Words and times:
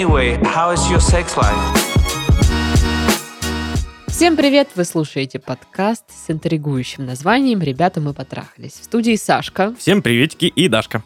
Anyway, 0.00 0.42
how 0.44 0.72
is 0.72 0.80
your 0.90 0.98
sex 0.98 1.36
life? 1.36 1.54
Всем 4.06 4.34
привет! 4.34 4.70
Вы 4.74 4.84
слушаете 4.84 5.38
подкаст 5.38 6.04
с 6.08 6.30
интригующим 6.30 7.04
названием 7.04 7.60
«Ребята, 7.60 8.00
мы 8.00 8.14
потрахались». 8.14 8.80
В 8.80 8.84
студии 8.84 9.16
Сашка 9.16 9.74
Всем 9.78 10.00
приветики 10.00 10.46
и 10.46 10.68
Дашка. 10.68 11.02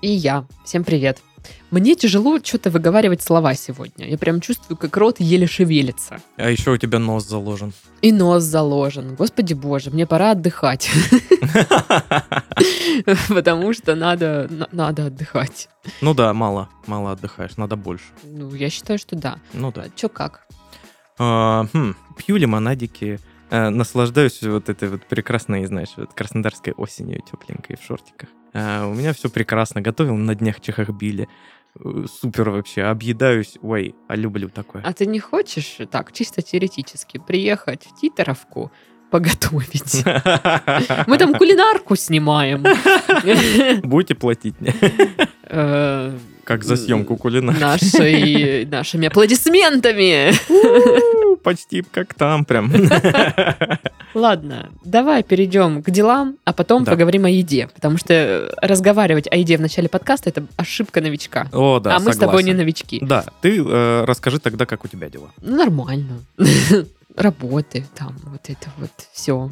и 0.00 0.10
я. 0.10 0.44
Всем 0.64 0.82
привет! 0.82 1.20
Мне 1.72 1.94
тяжело 1.94 2.38
что-то 2.42 2.68
выговаривать 2.70 3.22
слова 3.22 3.54
сегодня. 3.54 4.06
Я 4.06 4.18
прям 4.18 4.42
чувствую, 4.42 4.76
как 4.76 4.94
рот 4.98 5.20
еле 5.20 5.46
шевелится. 5.46 6.20
А 6.36 6.50
еще 6.50 6.70
у 6.72 6.76
тебя 6.76 6.98
нос 6.98 7.26
заложен. 7.26 7.72
И 8.02 8.12
нос 8.12 8.42
заложен. 8.42 9.14
Господи 9.14 9.54
боже, 9.54 9.90
мне 9.90 10.06
пора 10.06 10.32
отдыхать. 10.32 10.90
Потому 13.28 13.72
что 13.72 13.94
надо, 13.94 14.48
на- 14.50 14.68
надо 14.70 15.06
отдыхать. 15.06 15.70
Ну 16.02 16.12
да, 16.12 16.34
мало, 16.34 16.68
мало 16.86 17.12
отдыхаешь, 17.12 17.56
надо 17.56 17.76
больше. 17.76 18.04
Ну, 18.22 18.54
я 18.54 18.68
считаю, 18.68 18.98
что 18.98 19.16
да. 19.16 19.38
Ну 19.54 19.72
да. 19.72 19.86
Че 19.96 20.10
как? 20.10 20.46
А, 21.18 21.66
хм, 21.72 21.94
пью 22.18 22.36
лимонадики, 22.36 23.18
э, 23.50 23.68
наслаждаюсь 23.70 24.42
вот 24.42 24.68
этой 24.68 24.88
вот 24.90 25.06
прекрасной, 25.06 25.64
знаешь, 25.66 25.90
вот 25.96 26.12
краснодарской 26.12 26.74
осенью 26.74 27.22
тепленькой 27.22 27.76
в 27.76 27.82
шортиках. 27.82 28.28
А, 28.54 28.86
у 28.86 28.92
меня 28.94 29.12
все 29.14 29.30
прекрасно. 29.30 29.80
Готовил 29.80 30.16
на 30.16 30.34
днях 30.34 30.60
Чехахбили. 30.60 31.28
Э, 31.80 32.04
Супер 32.20 32.50
вообще. 32.50 32.82
Объедаюсь. 32.82 33.56
Ой, 33.62 33.94
а 34.08 34.16
люблю 34.16 34.48
такое. 34.48 34.82
А 34.84 34.92
ты 34.92 35.06
не 35.06 35.20
хочешь 35.20 35.78
так, 35.90 36.12
чисто 36.12 36.42
теоретически, 36.42 37.18
приехать 37.18 37.86
в 37.86 38.00
Титеровку, 38.00 38.70
поготовить? 39.10 40.04
Мы 41.06 41.18
там 41.18 41.34
кулинарку 41.34 41.96
снимаем. 41.96 42.64
Будете 43.82 44.14
платить 44.14 44.60
мне? 44.60 44.74
Э, 45.44 46.16
Как 46.44 46.64
за 46.64 46.76
съемку 46.76 47.16
кулина. 47.16 47.52
нашей- 47.52 48.66
Нашими 48.66 49.06
аплодисментами. 49.08 50.32
Почти 51.42 51.82
как 51.82 52.14
там 52.14 52.44
прям. 52.44 52.72
Ладно, 54.14 54.70
давай 54.84 55.22
перейдем 55.22 55.82
к 55.82 55.90
делам, 55.90 56.36
а 56.44 56.52
потом 56.52 56.84
Да. 56.84 56.92
поговорим 56.92 57.24
о 57.24 57.30
еде. 57.30 57.68
Потому 57.74 57.96
что 57.96 58.52
разговаривать 58.60 59.26
о 59.30 59.36
еде 59.36 59.56
в 59.56 59.60
начале 59.60 59.88
подкаста 59.88 60.28
это 60.30 60.44
ошибка 60.56 61.00
новичка. 61.00 61.48
О, 61.52 61.80
да, 61.80 61.96
а 61.96 61.98
мы 62.00 62.12
с 62.12 62.16
тобой 62.16 62.42
не 62.42 62.50
согласен. 62.50 62.56
новички. 62.58 62.98
Да, 63.02 63.24
ты 63.40 63.58
э, 63.64 64.04
расскажи 64.04 64.38
тогда, 64.38 64.66
как 64.66 64.84
у 64.84 64.88
тебя 64.88 65.08
дела. 65.08 65.30
Ну, 65.40 65.56
Нормально. 65.56 66.18
Работы, 67.16 67.84
там, 67.94 68.16
вот 68.24 68.42
это 68.48 68.68
вот 68.78 68.90
все. 69.12 69.50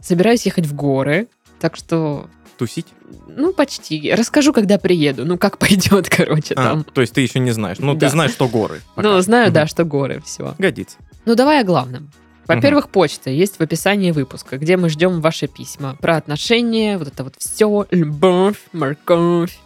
Собираюсь 0.00 0.46
ехать 0.46 0.66
в 0.66 0.74
горы, 0.74 1.26
так 1.60 1.76
что, 1.76 2.26
Тусить? 2.56 2.86
ну, 3.28 3.52
почти. 3.52 4.12
Расскажу, 4.14 4.52
когда 4.52 4.78
приеду. 4.78 5.24
Ну, 5.24 5.38
как 5.38 5.58
пойдет, 5.58 6.08
короче, 6.08 6.54
А, 6.54 6.62
там. 6.62 6.84
то 6.84 7.00
есть 7.00 7.12
ты 7.12 7.20
еще 7.20 7.38
не 7.40 7.50
знаешь. 7.50 7.78
Ну, 7.80 7.94
Да. 7.94 8.06
ты 8.06 8.12
знаешь, 8.12 8.30
что 8.32 8.48
горы. 8.48 8.80
пока. 8.94 9.08
Ну, 9.08 9.20
знаю, 9.20 9.46
Мгм. 9.46 9.54
да, 9.54 9.66
что 9.66 9.84
горы, 9.84 10.22
все. 10.24 10.54
Годится. 10.58 10.96
Ну, 11.26 11.34
давай 11.34 11.60
о 11.60 11.64
главном. 11.64 12.10
Во-первых, 12.46 12.90
почта 12.90 13.30
есть 13.30 13.56
в 13.58 13.62
описании 13.62 14.10
выпуска, 14.10 14.58
где 14.58 14.76
мы 14.76 14.90
ждем 14.90 15.20
ваши 15.22 15.46
письма 15.46 15.96
про 16.00 16.16
отношения, 16.18 16.98
вот 16.98 17.08
это 17.08 17.24
вот 17.24 17.34
все, 17.38 17.86
любовь, 17.90 18.58
морковь, 18.74 19.58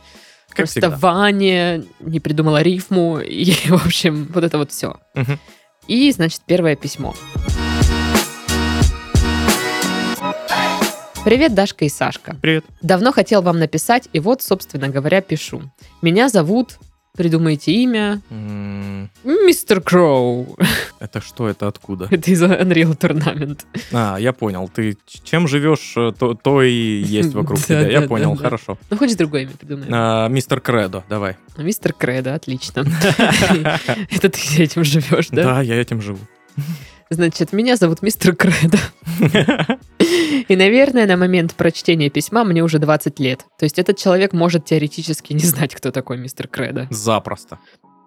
Как 0.50 0.66
всегда. 0.68 0.88
расставание, 0.90 1.84
не 1.98 2.20
придумала 2.20 2.62
рифму, 2.62 3.18
и, 3.20 3.52
в 3.68 3.84
общем, 3.84 4.28
вот 4.32 4.44
это 4.44 4.58
вот 4.58 4.70
все. 4.70 4.96
Мгм. 5.14 5.38
И, 5.88 6.12
значит, 6.12 6.42
первое 6.46 6.76
письмо. 6.76 7.14
Привет, 11.28 11.52
Дашка 11.52 11.84
и 11.84 11.90
Сашка. 11.90 12.36
Привет. 12.40 12.64
Давно 12.80 13.12
хотел 13.12 13.42
вам 13.42 13.58
написать, 13.58 14.08
и 14.14 14.18
вот, 14.18 14.40
собственно 14.40 14.88
говоря, 14.88 15.20
пишу. 15.20 15.60
Меня 16.00 16.30
зовут, 16.30 16.78
придумайте 17.18 17.70
имя, 17.70 18.22
М, 18.30 19.10
Мистер 19.24 19.82
Кроу. 19.82 20.56
Это 21.00 21.20
что, 21.20 21.46
это 21.46 21.68
откуда? 21.68 22.08
Это 22.10 22.30
из 22.30 22.42
Unreal 22.42 22.96
Tournament. 22.96 23.60
А, 23.92 24.16
я 24.16 24.32
понял. 24.32 24.70
Ты 24.74 24.96
чем 25.22 25.48
живешь, 25.48 25.92
э, 25.98 26.14
то, 26.18 26.32
то 26.32 26.62
и 26.62 27.02
есть 27.02 27.34
вокруг 27.34 27.60
тебя. 27.60 27.86
Я 27.86 28.08
понял, 28.08 28.34
хорошо. 28.34 28.78
Ну, 28.88 28.96
хочешь 28.96 29.16
другое 29.16 29.42
имя 29.42 29.50
придумаем? 29.50 29.90
А, 29.92 30.28
Мистер 30.28 30.62
Кредо, 30.62 31.04
давай. 31.10 31.36
Мистер 31.58 31.92
Кредо, 31.92 32.32
отлично. 32.36 32.86
Это 34.10 34.30
ты 34.30 34.62
этим 34.62 34.82
живешь, 34.82 35.28
да? 35.28 35.42
Да, 35.42 35.60
я 35.60 35.78
этим 35.78 36.00
живу. 36.00 36.20
Значит, 37.10 37.52
меня 37.52 37.76
зовут 37.76 38.02
Мистер 38.02 38.36
Кредо. 38.36 38.78
И, 40.48 40.56
наверное, 40.56 41.06
на 41.06 41.16
момент 41.16 41.54
прочтения 41.54 42.10
письма 42.10 42.44
мне 42.44 42.62
уже 42.62 42.78
20 42.78 43.18
лет. 43.18 43.46
То 43.58 43.64
есть 43.64 43.78
этот 43.78 43.96
человек 43.96 44.34
может 44.34 44.66
теоретически 44.66 45.32
не 45.32 45.40
знать, 45.40 45.74
кто 45.74 45.90
такой 45.90 46.18
Мистер 46.18 46.48
Кредо. 46.48 46.86
Запросто. 46.90 47.58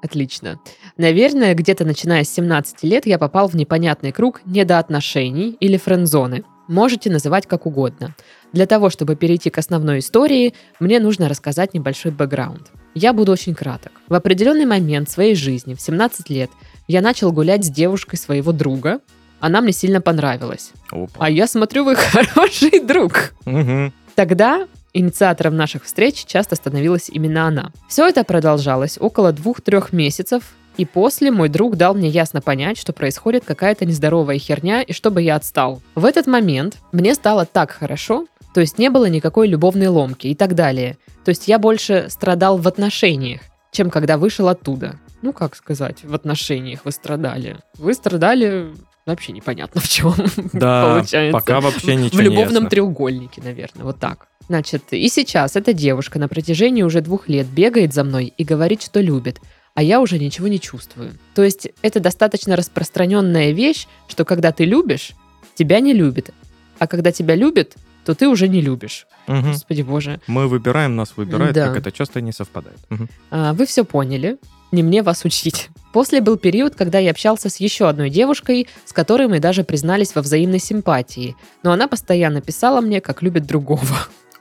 Отлично. 0.04 0.60
Наверное, 0.98 1.54
где-то 1.56 1.84
начиная 1.86 2.24
с 2.24 2.30
17 2.30 2.84
лет 2.84 3.06
я 3.06 3.18
попал 3.18 3.48
в 3.48 3.56
непонятный 3.56 4.12
круг 4.12 4.42
недоотношений 4.46 5.58
или 5.60 5.78
френдзоны. 5.78 6.44
Можете 6.68 7.10
называть 7.10 7.48
как 7.48 7.66
угодно. 7.66 8.16
Для 8.54 8.66
того, 8.66 8.90
чтобы 8.90 9.16
перейти 9.16 9.50
к 9.50 9.58
основной 9.58 10.00
истории, 10.00 10.54
мне 10.80 11.00
нужно 11.00 11.28
рассказать 11.28 11.74
небольшой 11.74 12.12
бэкграунд. 12.12 12.72
Я 12.94 13.14
буду 13.14 13.32
очень 13.32 13.56
краток. 13.56 13.94
В 14.10 14.14
определенный 14.14 14.66
момент 14.66 15.10
своей 15.10 15.36
жизни, 15.36 15.74
в 15.74 15.82
17 15.82 16.30
лет, 16.30 16.50
я 16.88 17.02
начал 17.02 17.32
гулять 17.32 17.66
с 17.66 17.70
девушкой 17.70 18.18
своего 18.18 18.52
друга. 18.52 19.00
Она 19.40 19.62
мне 19.62 19.72
сильно 19.72 20.02
понравилась. 20.02 20.72
Опа. 20.92 21.26
А 21.26 21.30
я 21.30 21.48
смотрю, 21.48 21.86
вы 21.86 21.96
хороший 21.98 22.80
друг. 22.80 23.34
Мгм. 23.46 23.94
Тогда 24.16 24.68
инициатором 24.94 25.56
наших 25.56 25.86
встреч 25.86 26.26
часто 26.26 26.56
становилась 26.56 27.10
именно 27.10 27.48
она. 27.48 27.72
Все 27.88 28.08
это 28.08 28.24
продолжалось 28.24 28.98
около 29.00 29.32
двух-трех 29.32 29.94
месяцев, 29.94 30.44
и 30.78 30.86
после 30.86 31.32
мой 31.32 31.50
друг 31.50 31.76
дал 31.76 31.94
мне 31.94 32.10
ясно 32.10 32.42
понять, 32.42 32.78
что 32.78 32.94
происходит 32.94 33.44
какая-то 33.46 33.86
нездоровая 33.86 34.38
херня, 34.38 34.82
и 34.82 34.94
чтобы 34.94 35.22
я 35.22 35.36
отстал. 35.36 35.82
В 35.96 36.06
этот 36.06 36.28
момент 36.28 36.78
мне 36.92 37.14
стало 37.14 37.46
так 37.46 37.72
хорошо, 37.72 38.26
то 38.54 38.62
есть 38.62 38.78
не 38.78 38.90
было 38.90 39.06
никакой 39.06 39.48
любовной 39.48 39.88
ломки 39.88 40.28
и 40.28 40.36
так 40.36 40.56
далее. 40.56 40.98
То 41.24 41.30
есть 41.30 41.48
я 41.48 41.60
больше 41.60 42.08
страдал 42.10 42.58
в 42.58 42.68
отношениях, 42.68 43.42
чем 43.72 43.90
когда 43.90 44.18
вышел 44.18 44.48
оттуда. 44.48 44.96
Ну, 45.22 45.34
как 45.34 45.56
сказать, 45.56 46.04
в 46.04 46.14
отношениях 46.14 46.82
вы 46.86 46.92
страдали. 46.92 47.58
Вы 47.78 47.94
страдали 47.94 48.74
вообще 49.06 49.32
непонятно 49.32 49.82
в 49.82 49.88
чем. 49.88 50.14
Да, 50.54 50.96
получается. 50.96 51.32
пока 51.38 51.60
вообще 51.62 51.96
ничего 51.96 52.18
В 52.18 52.22
не 52.22 52.30
любовном 52.30 52.54
ясно. 52.64 52.70
треугольнике, 52.70 53.42
наверное, 53.44 53.84
вот 53.84 54.00
так. 54.00 54.28
Значит, 54.48 54.84
и 54.92 55.08
сейчас 55.10 55.56
эта 55.56 55.74
девушка 55.74 56.20
на 56.20 56.28
протяжении 56.28 56.84
уже 56.84 57.02
двух 57.02 57.30
лет 57.30 57.48
бегает 57.48 57.94
за 57.94 58.04
мной 58.04 58.34
и 58.38 58.44
говорит, 58.44 58.82
что 58.82 59.00
любит, 59.00 59.40
а 59.76 59.84
я 59.84 60.02
уже 60.02 60.20
ничего 60.20 60.48
не 60.48 60.60
чувствую. 60.60 61.14
То 61.36 61.44
есть 61.44 61.70
это 61.82 62.00
достаточно 62.00 62.56
распространенная 62.56 63.52
вещь, 63.52 63.88
что 64.08 64.26
когда 64.26 64.52
ты 64.52 64.66
любишь, 64.66 65.12
тебя 65.56 65.80
не 65.80 65.94
любят, 65.94 66.32
а 66.80 66.88
когда 66.88 67.12
тебя 67.12 67.36
любят, 67.36 67.76
то 68.06 68.14
ты 68.16 68.28
уже 68.28 68.48
не 68.48 68.62
любишь. 68.62 69.06
Мгм. 69.28 69.52
Господи 69.54 69.84
боже. 69.84 70.20
Мы 70.28 70.48
выбираем, 70.48 70.96
нас 70.96 71.14
выбирают, 71.16 71.54
Да. 71.56 71.68
как 71.68 71.78
это 71.78 71.92
часто 71.92 72.20
не 72.22 72.32
совпадает. 72.32 72.80
Мгм. 72.90 73.08
А, 73.30 73.54
Вы 73.54 73.66
все 73.68 73.86
поняли, 73.86 74.38
не 74.72 74.84
мне 74.84 75.04
вас 75.04 75.26
учить. 75.26 75.70
После 75.94 76.22
был 76.22 76.38
период, 76.38 76.76
когда 76.76 77.00
я 77.00 77.12
общался 77.12 77.50
с 77.50 77.58
еще 77.58 77.90
одной 77.90 78.10
девушкой, 78.10 78.68
с 78.86 78.94
которой 78.94 79.28
мы 79.28 79.40
даже 79.40 79.64
признались 79.64 80.16
во 80.16 80.22
взаимной 80.22 80.60
симпатии. 80.60 81.36
Но 81.64 81.72
она 81.72 81.88
постоянно 81.88 82.42
писала 82.42 82.82
мне, 82.82 83.02
как 83.02 83.22
любит 83.22 83.46
другого. 83.46 83.82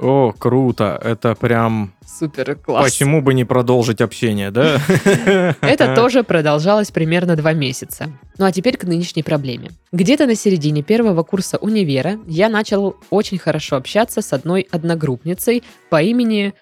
О, 0.00 0.32
круто. 0.32 0.98
Это 1.04 1.34
прям... 1.34 1.92
Супер 2.06 2.54
класс. 2.54 2.90
Почему 2.90 3.20
бы 3.20 3.34
не 3.34 3.44
продолжить 3.44 4.00
общение, 4.00 4.50
да? 4.50 4.80
Это 5.60 5.94
тоже 5.94 6.22
продолжалось 6.22 6.90
примерно 6.90 7.36
два 7.36 7.52
месяца. 7.52 8.10
Ну 8.38 8.46
а 8.46 8.52
теперь 8.52 8.78
к 8.78 8.84
нынешней 8.84 9.22
проблеме. 9.22 9.70
Где-то 9.92 10.26
на 10.26 10.34
середине 10.34 10.82
первого 10.82 11.22
курса 11.22 11.58
универа 11.58 12.18
я 12.26 12.48
начал 12.48 12.96
очень 13.10 13.38
хорошо 13.38 13.76
общаться 13.76 14.22
с 14.22 14.32
одной 14.32 14.66
одногруппницей 14.70 15.62
по 15.90 16.00
имени 16.00 16.54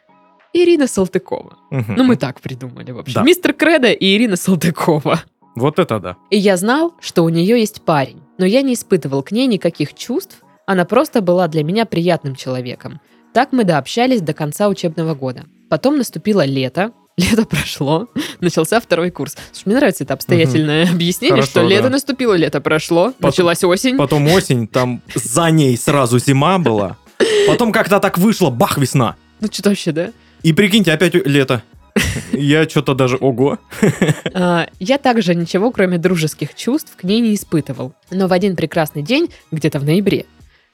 Ирина 0.52 0.86
Салтыкова. 0.86 1.56
Мгм. 1.70 1.94
Ну 1.96 2.04
мы 2.04 2.16
так 2.16 2.40
придумали, 2.40 2.90
в 2.90 2.98
общем. 2.98 3.14
Да. 3.14 3.22
Мистер 3.22 3.52
Кредо 3.52 3.92
и 3.92 4.16
Ирина 4.16 4.36
Салтыкова. 4.36 5.22
Вот 5.54 5.78
это 5.78 5.98
да. 5.98 6.16
И 6.30 6.38
я 6.38 6.56
знал, 6.56 6.94
что 7.00 7.22
у 7.24 7.28
нее 7.28 7.58
есть 7.60 7.82
парень, 7.82 8.20
но 8.38 8.46
я 8.46 8.62
не 8.62 8.74
испытывал 8.74 9.22
к 9.22 9.32
ней 9.32 9.46
никаких 9.46 9.94
чувств, 9.94 10.42
она 10.66 10.84
просто 10.84 11.20
была 11.20 11.48
для 11.48 11.64
меня 11.64 11.84
приятным 11.86 12.34
человеком. 12.36 13.00
Так 13.34 13.52
мы 13.52 13.64
дообщались 13.64 14.20
до 14.20 14.32
конца 14.34 14.68
учебного 14.68 15.14
года. 15.14 15.44
Потом 15.68 15.98
наступило 15.98 16.44
лето, 16.44 16.92
лето 17.16 17.44
прошло, 17.44 18.08
начался 18.40 18.80
второй 18.80 19.10
курс. 19.10 19.36
Слушай, 19.52 19.62
мне 19.66 19.76
нравится 19.76 20.04
это 20.04 20.14
обстоятельное 20.14 20.88
объяснение, 20.90 21.34
Хорошо, 21.36 21.50
что 21.50 21.62
лето 21.62 21.84
да. 21.84 21.90
наступило, 21.90 22.34
лето 22.34 22.60
прошло, 22.60 23.06
Потом- 23.12 23.28
началась 23.30 23.64
осень. 23.64 23.96
Потом 23.96 24.26
осень, 24.28 24.66
там 24.68 25.02
за 25.14 25.50
ней 25.50 25.76
сразу 25.76 26.18
зима 26.18 26.58
была. 26.58 26.96
Потом 27.48 27.72
как-то 27.72 27.98
так 28.00 28.16
вышло, 28.18 28.50
бах, 28.50 28.78
весна. 28.78 29.16
Ну 29.40 29.48
что 29.50 29.68
вообще, 29.70 29.92
да? 29.92 30.10
И 30.42 30.52
прикиньте, 30.52 30.92
опять 30.92 31.14
лето. 31.14 31.62
Я 32.32 32.68
что-то 32.68 32.94
даже, 32.94 33.16
ого. 33.16 33.58
А, 34.34 34.68
Я 34.78 34.98
также 34.98 35.34
ничего, 35.34 35.70
кроме 35.70 35.98
дружеских 35.98 36.54
чувств, 36.54 36.96
к 36.96 37.04
ней 37.04 37.20
не 37.20 37.34
испытывал. 37.34 37.92
Но 38.10 38.28
в 38.28 38.32
один 38.32 38.56
прекрасный 38.56 39.02
день, 39.02 39.30
где-то 39.50 39.78
в 39.78 39.84
ноябре, 39.84 40.26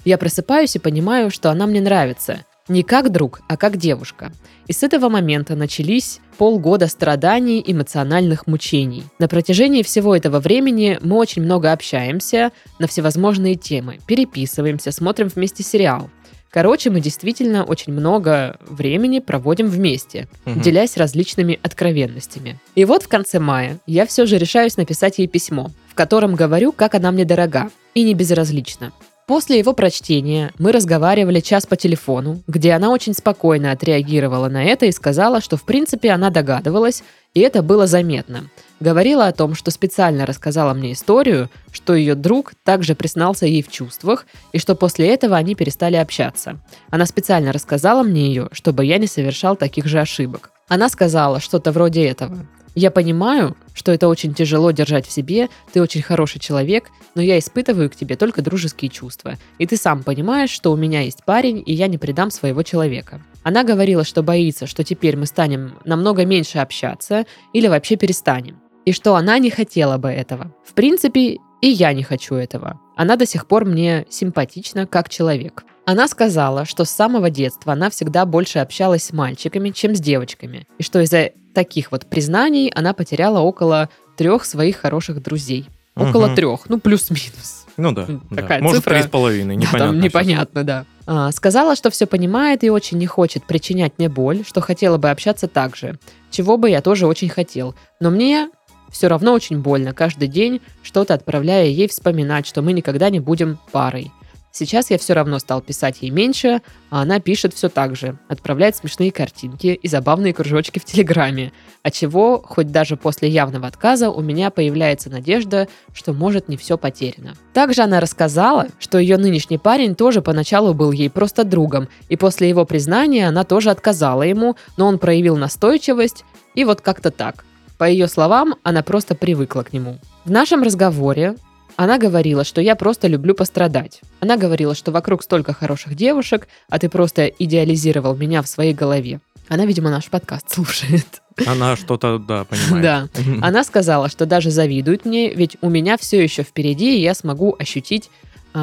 я 0.04 0.18
просыпаюсь 0.18 0.76
и 0.76 0.80
понимаю, 0.80 1.30
что 1.30 1.50
она 1.50 1.66
мне 1.66 1.80
нравится. 1.80 2.44
Не 2.68 2.82
как 2.82 3.12
друг, 3.12 3.40
а 3.46 3.58
как 3.58 3.76
девушка. 3.76 4.32
И 4.66 4.72
с 4.72 4.82
этого 4.82 5.10
момента 5.10 5.54
начались 5.54 6.20
полгода 6.38 6.86
страданий, 6.86 7.62
эмоциональных 7.66 8.46
мучений. 8.46 9.04
На 9.18 9.28
протяжении 9.28 9.82
всего 9.82 10.16
этого 10.16 10.40
времени 10.40 10.98
мы 11.02 11.16
очень 11.16 11.42
много 11.42 11.72
общаемся 11.72 12.52
на 12.78 12.86
всевозможные 12.86 13.56
темы, 13.56 13.98
переписываемся, 14.06 14.92
смотрим 14.92 15.28
вместе 15.28 15.62
сериал. 15.62 16.10
Короче, 16.54 16.88
мы 16.88 17.00
действительно 17.00 17.64
очень 17.64 17.92
много 17.92 18.58
времени 18.60 19.18
проводим 19.18 19.66
вместе, 19.66 20.28
Мгм. 20.44 20.60
делясь 20.60 20.96
различными 20.96 21.58
откровенностями. 21.64 22.60
И 22.76 22.84
вот 22.84 23.02
в 23.02 23.08
конце 23.08 23.40
мая 23.40 23.78
я 23.88 24.06
все 24.06 24.24
же 24.24 24.38
решаюсь 24.38 24.76
написать 24.76 25.18
ей 25.18 25.26
письмо, 25.26 25.72
в 25.88 25.96
котором 25.96 26.36
говорю, 26.36 26.70
как 26.70 26.94
она 26.94 27.10
мне 27.10 27.24
дорога 27.24 27.70
и 27.94 28.04
не 28.04 28.14
безразлична. 28.14 28.92
После 29.26 29.58
его 29.58 29.72
прочтения 29.72 30.52
мы 30.60 30.70
разговаривали 30.70 31.40
час 31.40 31.66
по 31.66 31.74
телефону, 31.74 32.40
где 32.46 32.70
она 32.70 32.90
очень 32.90 33.14
спокойно 33.14 33.72
отреагировала 33.72 34.48
на 34.48 34.62
это 34.62 34.86
и 34.86 34.92
сказала, 34.92 35.40
что 35.40 35.56
в 35.56 35.64
принципе 35.64 36.10
она 36.10 36.30
догадывалась, 36.30 37.02
и 37.34 37.40
это 37.40 37.64
было 37.64 37.88
заметно. 37.88 38.48
Говорила 38.80 39.26
о 39.26 39.32
том, 39.32 39.54
что 39.54 39.70
специально 39.70 40.26
рассказала 40.26 40.74
мне 40.74 40.92
историю, 40.92 41.48
что 41.72 41.94
ее 41.94 42.14
друг 42.14 42.54
также 42.64 42.94
признался 42.94 43.46
ей 43.46 43.62
в 43.62 43.70
чувствах, 43.70 44.26
и 44.52 44.58
что 44.58 44.74
после 44.74 45.08
этого 45.08 45.36
они 45.36 45.54
перестали 45.54 45.96
общаться. 45.96 46.58
Она 46.90 47.06
специально 47.06 47.52
рассказала 47.52 48.02
мне 48.02 48.26
ее, 48.28 48.48
чтобы 48.52 48.84
я 48.84 48.98
не 48.98 49.06
совершал 49.06 49.56
таких 49.56 49.86
же 49.86 50.00
ошибок. 50.00 50.50
Она 50.68 50.88
сказала 50.88 51.40
что-то 51.40 51.72
вроде 51.72 52.06
этого. 52.06 52.46
Я 52.74 52.90
понимаю, 52.90 53.56
что 53.72 53.92
это 53.92 54.08
очень 54.08 54.34
тяжело 54.34 54.72
держать 54.72 55.06
в 55.06 55.12
себе, 55.12 55.48
ты 55.72 55.80
очень 55.80 56.02
хороший 56.02 56.40
человек, 56.40 56.90
но 57.14 57.22
я 57.22 57.38
испытываю 57.38 57.88
к 57.88 57.94
тебе 57.94 58.16
только 58.16 58.42
дружеские 58.42 58.90
чувства. 58.90 59.34
И 59.58 59.66
ты 59.66 59.76
сам 59.76 60.02
понимаешь, 60.02 60.50
что 60.50 60.72
у 60.72 60.76
меня 60.76 61.02
есть 61.02 61.24
парень, 61.24 61.62
и 61.64 61.72
я 61.72 61.86
не 61.86 61.98
предам 61.98 62.32
своего 62.32 62.64
человека. 62.64 63.20
Она 63.44 63.62
говорила, 63.62 64.02
что 64.02 64.24
боится, 64.24 64.66
что 64.66 64.82
теперь 64.82 65.16
мы 65.16 65.26
станем 65.26 65.78
намного 65.84 66.24
меньше 66.24 66.58
общаться 66.58 67.26
или 67.52 67.68
вообще 67.68 67.94
перестанем. 67.94 68.58
И 68.84 68.92
что 68.92 69.14
она 69.16 69.38
не 69.38 69.50
хотела 69.50 69.96
бы 69.98 70.08
этого. 70.10 70.52
В 70.64 70.74
принципе, 70.74 71.38
и 71.60 71.68
я 71.68 71.92
не 71.92 72.02
хочу 72.02 72.34
этого. 72.34 72.78
Она 72.96 73.16
до 73.16 73.26
сих 73.26 73.46
пор 73.46 73.64
мне 73.64 74.06
симпатична 74.10 74.86
как 74.86 75.08
человек. 75.08 75.64
Она 75.86 76.08
сказала, 76.08 76.64
что 76.64 76.84
с 76.84 76.90
самого 76.90 77.30
детства 77.30 77.72
она 77.74 77.90
всегда 77.90 78.24
больше 78.26 78.58
общалась 78.58 79.04
с 79.04 79.12
мальчиками, 79.12 79.70
чем 79.70 79.94
с 79.94 80.00
девочками. 80.00 80.66
И 80.78 80.82
что 80.82 81.00
из-за 81.00 81.30
таких 81.54 81.92
вот 81.92 82.06
признаний 82.06 82.70
она 82.74 82.92
потеряла 82.94 83.40
около 83.40 83.88
трех 84.16 84.44
своих 84.44 84.76
хороших 84.76 85.22
друзей. 85.22 85.66
Около 85.96 86.26
Мгм. 86.26 86.36
трех, 86.36 86.68
ну 86.68 86.80
плюс-минус. 86.80 87.66
Ну 87.76 87.92
да. 87.92 88.02
М, 88.08 88.22
да. 88.30 88.42
такая 88.42 88.60
Может, 88.62 88.78
цифра. 88.78 88.94
три 88.94 89.02
с 89.04 89.06
половиной, 89.06 89.56
Да, 89.56 89.60
непонятно. 89.62 89.78
там 89.86 89.94
щас. 89.96 90.04
непонятно, 90.04 90.64
да. 90.64 90.84
А, 91.06 91.30
сказала, 91.32 91.76
что 91.76 91.90
все 91.90 92.06
понимает 92.06 92.64
и 92.64 92.70
очень 92.70 92.98
не 92.98 93.06
хочет 93.06 93.44
причинять 93.44 93.92
мне 93.98 94.08
боль, 94.08 94.42
что 94.46 94.60
хотела 94.60 94.96
бы 94.96 95.10
общаться 95.10 95.46
так 95.48 95.76
же, 95.76 95.98
чего 96.30 96.56
бы 96.56 96.70
я 96.70 96.80
тоже 96.80 97.06
очень 97.06 97.28
хотел. 97.28 97.74
Но 98.00 98.10
мне 98.10 98.48
все 98.90 99.08
равно 99.08 99.32
очень 99.32 99.60
больно 99.60 99.92
каждый 99.92 100.28
день 100.28 100.60
что-то 100.82 101.14
отправляя 101.14 101.66
ей 101.66 101.88
вспоминать, 101.88 102.46
что 102.46 102.62
мы 102.62 102.72
никогда 102.72 103.10
не 103.10 103.20
будем 103.20 103.58
парой. 103.72 104.12
Сейчас 104.56 104.88
я 104.90 104.98
все 104.98 105.14
равно 105.14 105.40
стал 105.40 105.60
писать 105.60 105.98
ей 106.02 106.10
меньше, 106.10 106.62
а 106.88 107.02
она 107.02 107.18
пишет 107.18 107.54
все 107.54 107.68
так 107.68 107.96
же, 107.96 108.18
отправляет 108.28 108.76
смешные 108.76 109.10
картинки 109.10 109.66
и 109.66 109.88
забавные 109.88 110.32
кружочки 110.32 110.78
в 110.78 110.84
Телеграме, 110.84 111.52
отчего, 111.82 112.40
хоть 112.40 112.70
даже 112.70 112.96
после 112.96 113.28
явного 113.28 113.66
отказа, 113.66 114.10
у 114.10 114.20
меня 114.20 114.50
появляется 114.50 115.10
надежда, 115.10 115.66
что 115.92 116.12
может 116.12 116.48
не 116.48 116.56
все 116.56 116.78
потеряно. 116.78 117.34
Также 117.52 117.82
она 117.82 117.98
рассказала, 117.98 118.68
что 118.78 118.98
ее 118.98 119.16
нынешний 119.16 119.58
парень 119.58 119.96
тоже 119.96 120.22
поначалу 120.22 120.72
был 120.72 120.92
ей 120.92 121.10
просто 121.10 121.42
другом, 121.42 121.88
и 122.08 122.14
после 122.14 122.48
его 122.48 122.64
признания 122.64 123.26
она 123.26 123.42
тоже 123.42 123.70
отказала 123.70 124.22
ему, 124.22 124.54
но 124.76 124.86
он 124.86 125.00
проявил 125.00 125.36
настойчивость, 125.36 126.24
и 126.54 126.64
вот 126.64 126.80
как-то 126.80 127.10
так. 127.10 127.44
По 127.78 127.88
ее 127.88 128.08
словам, 128.08 128.54
она 128.62 128.82
просто 128.82 129.14
привыкла 129.14 129.62
к 129.62 129.72
нему. 129.72 129.98
В 130.24 130.30
нашем 130.30 130.62
разговоре 130.62 131.36
она 131.76 131.98
говорила, 131.98 132.44
что 132.44 132.60
я 132.60 132.76
просто 132.76 133.08
люблю 133.08 133.34
пострадать. 133.34 134.00
Она 134.20 134.36
говорила, 134.36 134.74
что 134.74 134.92
вокруг 134.92 135.22
столько 135.22 135.52
хороших 135.52 135.96
девушек, 135.96 136.46
а 136.68 136.78
ты 136.78 136.88
просто 136.88 137.26
идеализировал 137.26 138.14
меня 138.14 138.42
в 138.42 138.48
своей 138.48 138.74
голове. 138.74 139.20
Она, 139.48 139.66
видимо, 139.66 139.90
наш 139.90 140.08
подкаст 140.08 140.52
слушает. 140.52 141.20
Она 141.46 141.76
что-то, 141.76 142.18
да, 142.18 142.44
понимает. 142.44 142.82
Да. 142.82 143.08
Она 143.42 143.64
сказала, 143.64 144.08
что 144.08 144.24
даже 144.24 144.50
завидует 144.50 145.04
мне, 145.04 145.34
ведь 145.34 145.56
у 145.60 145.68
меня 145.68 145.98
все 145.98 146.22
еще 146.22 146.44
впереди, 146.44 146.96
и 146.96 147.02
я 147.02 147.14
смогу 147.14 147.56
ощутить 147.58 148.08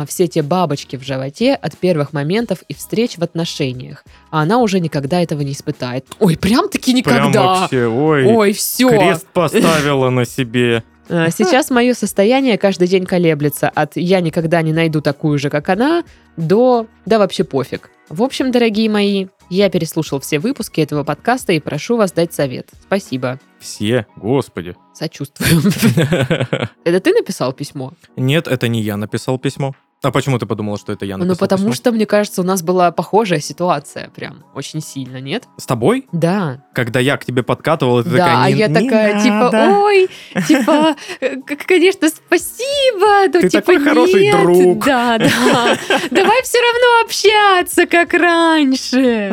все 0.08 0.28
те 0.28 0.42
бабочки 0.42 0.96
в 0.96 1.04
животе 1.04 1.54
от 1.54 1.78
первых 1.78 2.14
моментов 2.14 2.60
и 2.68 2.74
встреч 2.74 3.18
в 3.18 3.24
отношениях. 3.24 4.04
А 4.30 4.42
она 4.42 4.60
уже 4.60 4.80
никогда 4.80 5.22
этого 5.22 5.42
не 5.42 5.52
испытает. 5.52 6.06
Ой, 6.20 6.38
прям-таки 6.38 7.02
Прям 7.02 7.28
никогда. 7.28 7.44
вообще, 7.44 7.88
ой, 7.88 8.26
Ой, 8.26 8.54
все. 8.54 8.90
крест 8.90 9.28
поставила 9.34 10.10
на 10.10 10.26
себе. 10.26 10.84
А, 11.10 11.30
Сейчас 11.30 11.70
мое 11.70 11.94
состояние 11.94 12.58
каждый 12.58 12.88
день 12.88 13.06
колеблется 13.06 13.70
от 13.70 13.96
«я 13.96 14.22
никогда 14.22 14.62
не 14.62 14.74
найду 14.74 15.02
такую 15.02 15.38
же, 15.40 15.50
как 15.50 15.70
она» 15.70 16.04
до 16.38 16.88
«да 17.06 17.20
вообще 17.20 17.44
пофиг». 17.44 17.90
В 18.10 18.24
общем, 18.24 18.52
дорогие 18.52 18.90
мои, 18.90 19.28
я 19.50 19.70
переслушал 19.70 20.20
все 20.20 20.40
выпуски 20.40 20.82
этого 20.82 21.04
подкаста 21.04 21.54
и 21.54 21.60
прошу 21.60 21.98
вас 21.98 22.12
дать 22.12 22.34
совет. 22.34 22.70
Спасибо. 22.84 23.40
Все, 23.60 24.06
господи. 24.16 24.76
Сочувствую. 24.94 25.62
Это 26.84 27.00
ты 27.00 27.14
написал 27.14 27.54
письмо? 27.54 27.94
Нет, 28.18 28.48
это 28.48 28.68
не 28.68 28.82
я 28.82 28.98
написал 28.98 29.38
письмо. 29.38 29.76
А 30.04 30.10
почему 30.12 30.40
ты 30.40 30.48
подумала, 30.48 30.80
что 30.80 30.92
это 30.94 31.06
я 31.06 31.16
написал 31.18 31.34
Ну, 31.36 31.38
потому 31.40 31.62
письмо? 31.66 31.74
что, 31.76 31.92
мне 31.92 32.08
кажется, 32.08 32.42
у 32.42 32.44
нас 32.44 32.64
была 32.64 32.92
похожая 32.92 33.40
ситуация 33.40 34.10
прям 34.10 34.44
очень 34.56 34.82
сильно, 34.82 35.18
нет? 35.22 35.44
С 35.58 35.68
тобой? 35.68 36.08
Да. 36.12 36.64
Когда 36.74 37.00
я 37.00 37.18
к 37.18 37.26
тебе 37.26 37.44
подкатывал, 37.44 38.04
ты 38.04 38.10
да, 38.10 38.18
такая, 38.18 38.38
а 38.44 38.50
«Не- 38.52 38.58
я 38.58 38.68
такая, 38.68 39.22
типа, 39.22 39.50
надо». 39.52 39.78
ой, 39.78 40.10
типа, 40.48 40.96
э, 41.20 41.36
к- 41.36 41.68
конечно, 41.68 42.08
спасибо, 42.10 43.28
но 43.28 43.42
Ты 43.42 43.50
типа 43.50 43.62
такой 43.62 43.80
хороший 43.84 44.22
нет, 44.24 44.42
друг. 44.42 44.86
Да, 44.86 45.18
да. 45.20 45.78
Давай 46.10 46.42
все 46.44 46.58
равно 46.58 47.06
общаться, 47.06 47.86
как 47.86 48.14
раньше. 48.16 49.30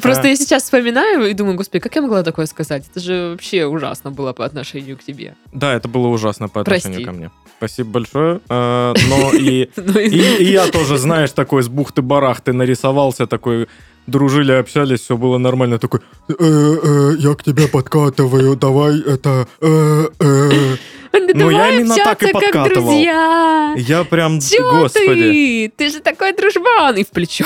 Просто 0.00 0.28
я 0.28 0.36
сейчас 0.36 0.62
вспоминаю 0.64 1.28
и 1.28 1.34
думаю, 1.34 1.56
господи, 1.56 1.80
как 1.82 1.96
я 1.96 2.02
могла 2.02 2.22
такое 2.22 2.46
сказать? 2.46 2.84
Это 2.90 3.00
же 3.00 3.30
вообще 3.32 3.66
ужасно 3.66 4.10
было 4.12 4.32
по 4.32 4.44
отношению 4.44 4.96
к 4.96 5.02
тебе. 5.02 5.34
Да, 5.52 5.74
это 5.74 5.88
было 5.88 6.06
ужасно 6.08 6.48
по 6.48 6.60
отношению 6.60 6.98
Прости. 7.00 7.04
ко 7.04 7.12
мне. 7.12 7.30
Спасибо 7.58 7.90
большое. 7.90 8.40
Э, 8.48 8.94
Но 9.08 9.32
и 9.32 9.63
и- 9.76 10.08
И, 10.08 10.44
и 10.44 10.52
я 10.52 10.66
тоже, 10.68 10.98
знаешь, 10.98 11.30
такой 11.32 11.62
с 11.62 11.68
бухты-барахты 11.68 12.52
нарисовался, 12.52 13.26
такой, 13.26 13.66
дружили, 14.06 14.52
общались, 14.52 15.00
все 15.00 15.16
было 15.16 15.38
нормально, 15.38 15.78
такой, 15.78 16.00
«Э, 16.28 16.34
э, 16.38 17.12
я 17.18 17.34
к 17.34 17.42
тебе 17.42 17.68
подкатываю, 17.68 18.56
давай 18.56 19.00
это, 19.00 19.46
э, 19.60 20.08
э». 20.20 20.76
Да 21.12 21.20
Ну, 21.34 21.50
я 21.50 21.70
именно 21.70 21.94
так 21.94 22.20
и 22.22 22.26
как 22.26 22.32
подкатывал. 22.32 22.88
друзья. 22.90 23.74
Я 23.76 24.02
прям, 24.04 24.40
Чё 24.40 24.68
господи. 24.80 25.06
ты? 25.06 25.72
Ты 25.76 25.90
же 25.92 26.00
такой 26.00 26.32
дружбан! 26.36 26.96
И 26.96 27.04
в 27.04 27.08
плечо. 27.10 27.44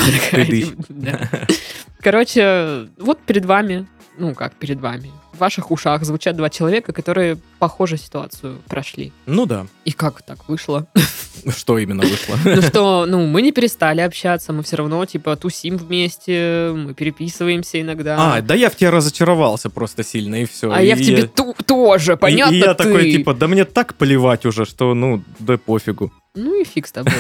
Короче, 2.03 2.89
вот 2.99 3.19
перед 3.27 3.45
вами, 3.45 3.87
ну 4.17 4.35
как 4.35 4.55
перед 4.55 4.81
вами, 4.81 5.11
в 5.39 5.41
ваших 5.41 5.71
ушах 5.71 6.05
звучат 6.05 6.37
два 6.37 6.51
человека, 6.51 6.93
которые 6.93 7.39
похожую 7.59 7.99
ситуацию 7.99 8.59
прошли. 8.69 9.13
Ну 9.27 9.47
да, 9.47 9.67
И 9.85 9.93
как 9.93 10.23
так 10.23 10.49
вышло? 10.49 10.87
что 11.57 11.79
именно 11.79 12.03
вышло. 12.03 12.37
Ну 12.45 12.63
что, 12.63 13.07
ну 13.07 13.27
мы 13.27 13.43
не 13.43 13.53
перестали 13.53 14.01
общаться, 14.01 14.53
мы 14.53 14.63
все 14.63 14.77
равно 14.77 15.05
типа 15.07 15.37
тусим 15.37 15.77
вместе, 15.77 16.73
мы 16.75 16.95
переписываемся 16.95 17.81
иногда. 17.81 18.17
А, 18.37 18.43
да 18.43 18.55
я 18.55 18.69
в 18.69 18.77
тебе 18.77 18.91
разочаровался 18.91 19.71
просто 19.71 20.03
сильно, 20.03 20.43
и 20.43 20.45
все. 20.45 20.71
А 20.73 20.83
я 20.83 20.97
в 20.97 20.99
тебе 20.99 21.23
ту- 21.27 21.55
тоже, 21.65 22.17
понятно 22.17 22.55
И, 22.55 22.59
я 22.59 22.75
ты. 22.75 22.85
такой, 22.85 23.11
типа, 23.13 23.35
да 23.35 23.47
мне 23.47 23.65
так 23.65 23.95
плевать 23.95 24.45
уже, 24.47 24.65
что, 24.65 24.95
ну, 24.95 25.23
да 25.39 25.57
пофигу. 25.57 26.13
Ну 26.35 26.61
и 26.61 26.65
фиг 26.65 26.87
с 26.87 26.93
тобой, 26.93 27.13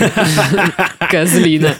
козлина. 1.10 1.74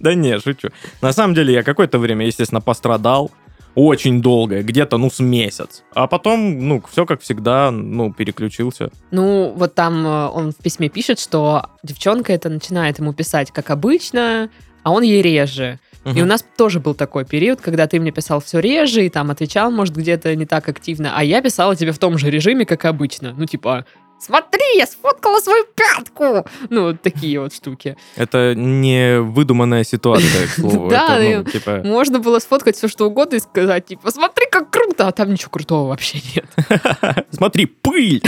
Да 0.00 0.14
не, 0.14 0.38
шучу. 0.40 0.68
На 1.02 1.12
самом 1.12 1.34
деле 1.34 1.52
я 1.52 1.62
какое-то 1.62 1.98
время, 1.98 2.26
естественно, 2.26 2.60
пострадал. 2.60 3.30
Очень 3.76 4.22
долго, 4.22 4.62
где-то, 4.62 4.96
ну, 4.96 5.10
с 5.10 5.20
месяц. 5.20 5.84
А 5.94 6.06
потом, 6.06 6.66
ну, 6.66 6.82
все 6.90 7.04
как 7.04 7.20
всегда, 7.20 7.70
ну, 7.70 8.10
переключился. 8.10 8.90
Ну, 9.10 9.52
вот 9.54 9.74
там 9.74 10.06
э, 10.06 10.28
он 10.28 10.52
в 10.52 10.56
письме 10.56 10.88
пишет, 10.88 11.20
что 11.20 11.66
девчонка 11.82 12.32
это 12.32 12.48
начинает 12.48 12.98
ему 12.98 13.12
писать 13.12 13.52
как 13.52 13.68
обычно, 13.68 14.48
а 14.82 14.92
он 14.92 15.02
ей 15.02 15.20
реже. 15.20 15.78
И 16.14 16.22
у 16.22 16.24
нас 16.24 16.44
тоже 16.56 16.78
был 16.78 16.94
такой 16.94 17.24
период, 17.24 17.60
когда 17.60 17.88
ты 17.88 17.98
мне 17.98 18.12
писал 18.12 18.40
все 18.40 18.60
реже, 18.60 19.04
и 19.04 19.10
там 19.10 19.32
отвечал, 19.32 19.72
может, 19.72 19.96
где-то 19.96 20.34
не 20.36 20.46
так 20.46 20.68
активно, 20.68 21.12
а 21.16 21.24
я 21.24 21.42
писала 21.42 21.74
тебе 21.74 21.90
в 21.90 21.98
том 21.98 22.16
же 22.16 22.30
режиме, 22.30 22.64
как 22.64 22.84
обычно. 22.84 23.34
Ну, 23.36 23.44
типа, 23.44 23.84
смотри, 24.18 24.76
я 24.76 24.86
сфоткала 24.86 25.40
свою 25.40 25.64
пятку. 25.74 26.44
Ну, 26.70 26.82
вот 26.84 27.02
такие 27.02 27.40
вот 27.40 27.54
штуки. 27.54 27.96
Это 28.16 28.54
не 28.54 29.20
выдуманная 29.20 29.84
ситуация, 29.84 30.46
к 30.46 30.50
слову. 30.50 30.88
Да, 30.96 31.18
ну, 31.20 31.44
типа, 31.44 31.82
Можно 31.84 32.18
было 32.18 32.38
сфоткать 32.38 32.76
все, 32.76 32.88
что 32.88 33.06
угодно 33.06 33.36
и 33.36 33.40
сказать, 33.40 33.86
типа, 33.86 34.10
смотри, 34.10 34.46
как 34.50 34.70
круто, 34.70 35.08
а 35.08 35.12
там 35.12 35.30
ничего 35.32 35.50
крутого 35.50 35.88
вообще 35.88 36.20
нет. 36.34 36.46
смотри, 37.30 37.66
пыль 37.66 38.22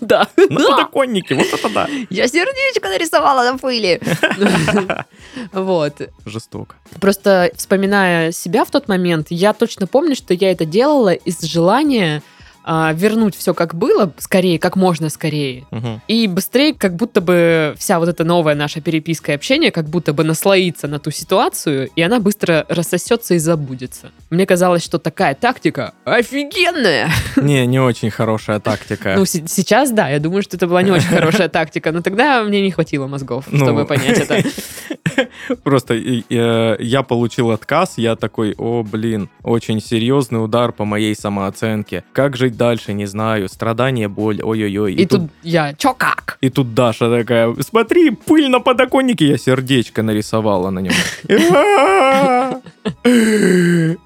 Да. 0.00 0.28
на 0.36 0.60
подоконнике, 0.70 1.34
вот 1.34 1.46
это 1.52 1.68
да. 1.68 1.88
Я 2.10 2.28
сердечко 2.28 2.88
нарисовала 2.88 3.44
на 3.50 3.58
пыли. 3.58 4.00
Вот. 5.52 6.00
Жестоко. 6.24 6.76
Просто 7.00 7.50
вспоминая 7.56 8.32
себя 8.32 8.64
в 8.64 8.70
тот 8.70 8.88
момент, 8.88 9.28
я 9.30 9.52
точно 9.52 9.86
помню, 9.86 10.14
что 10.14 10.34
я 10.34 10.50
это 10.52 10.64
делала 10.64 11.12
из 11.12 11.40
желания 11.42 12.22
а, 12.64 12.92
вернуть 12.92 13.36
все 13.36 13.54
как 13.54 13.74
было, 13.74 14.12
скорее, 14.18 14.58
как 14.58 14.76
можно 14.76 15.08
скорее. 15.08 15.64
Мгм. 15.70 16.00
И 16.08 16.26
быстрее, 16.26 16.74
как 16.74 16.94
будто 16.96 17.20
бы 17.20 17.74
вся 17.78 17.98
вот 17.98 18.08
эта 18.08 18.24
новая 18.24 18.54
наша 18.54 18.80
переписка 18.80 19.32
и 19.32 19.34
общение, 19.34 19.70
как 19.70 19.86
будто 19.88 20.12
бы 20.12 20.24
наслоится 20.24 20.88
на 20.88 20.98
ту 20.98 21.10
ситуацию, 21.10 21.88
и 21.96 22.02
она 22.02 22.20
быстро 22.20 22.64
рассосется 22.68 23.34
и 23.34 23.38
забудется. 23.38 24.10
Мне 24.30 24.46
казалось, 24.46 24.82
что 24.84 24.98
такая 24.98 25.34
тактика 25.34 25.94
офигенная. 26.04 27.10
Не, 27.36 27.66
не 27.66 27.80
очень 27.80 28.10
хорошая 28.10 28.60
тактика. 28.60 29.14
Ну, 29.16 29.24
се- 29.24 29.44
сейчас, 29.46 29.90
да, 29.90 30.08
я 30.08 30.18
думаю, 30.20 30.42
что 30.42 30.56
это 30.56 30.66
была 30.66 30.82
не 30.82 30.90
очень 30.90 31.08
хорошая 31.08 31.48
тактика, 31.50 31.92
но 31.92 32.00
тогда 32.02 32.42
мне 32.44 32.60
не 32.62 32.70
хватило 32.70 33.06
мозгов, 33.06 33.44
Ну. 33.50 33.58
чтобы 33.58 33.84
понять 33.86 34.18
это. 34.18 34.42
Просто 35.62 35.94
э, 35.94 36.76
я 36.78 37.02
получил 37.02 37.50
отказ, 37.50 37.94
я 37.96 38.16
такой, 38.16 38.54
о, 38.58 38.82
блин, 38.82 39.28
очень 39.42 39.80
серьезный 39.80 40.42
удар 40.42 40.72
по 40.72 40.84
моей 40.84 41.14
самооценке. 41.14 42.04
Как 42.12 42.36
жить 42.52 42.56
дальше, 42.56 42.92
не 42.92 43.06
знаю. 43.06 43.48
Страдание, 43.48 44.08
боль, 44.08 44.40
ой-ой-ой. 44.42 44.94
И 44.94 45.06
тут 45.06 45.30
я, 45.42 45.74
чё 45.74 45.94
как? 45.94 46.38
И 46.40 46.50
тут 46.50 46.74
Даша 46.74 47.10
такая, 47.10 47.54
смотри, 47.60 48.10
пыль 48.10 48.48
на 48.48 48.60
подоконнике, 48.60 49.26
я 49.26 49.38
сердечко 49.38 50.02
нарисовала 50.02 50.70
на 50.70 50.80
нем. 50.80 50.92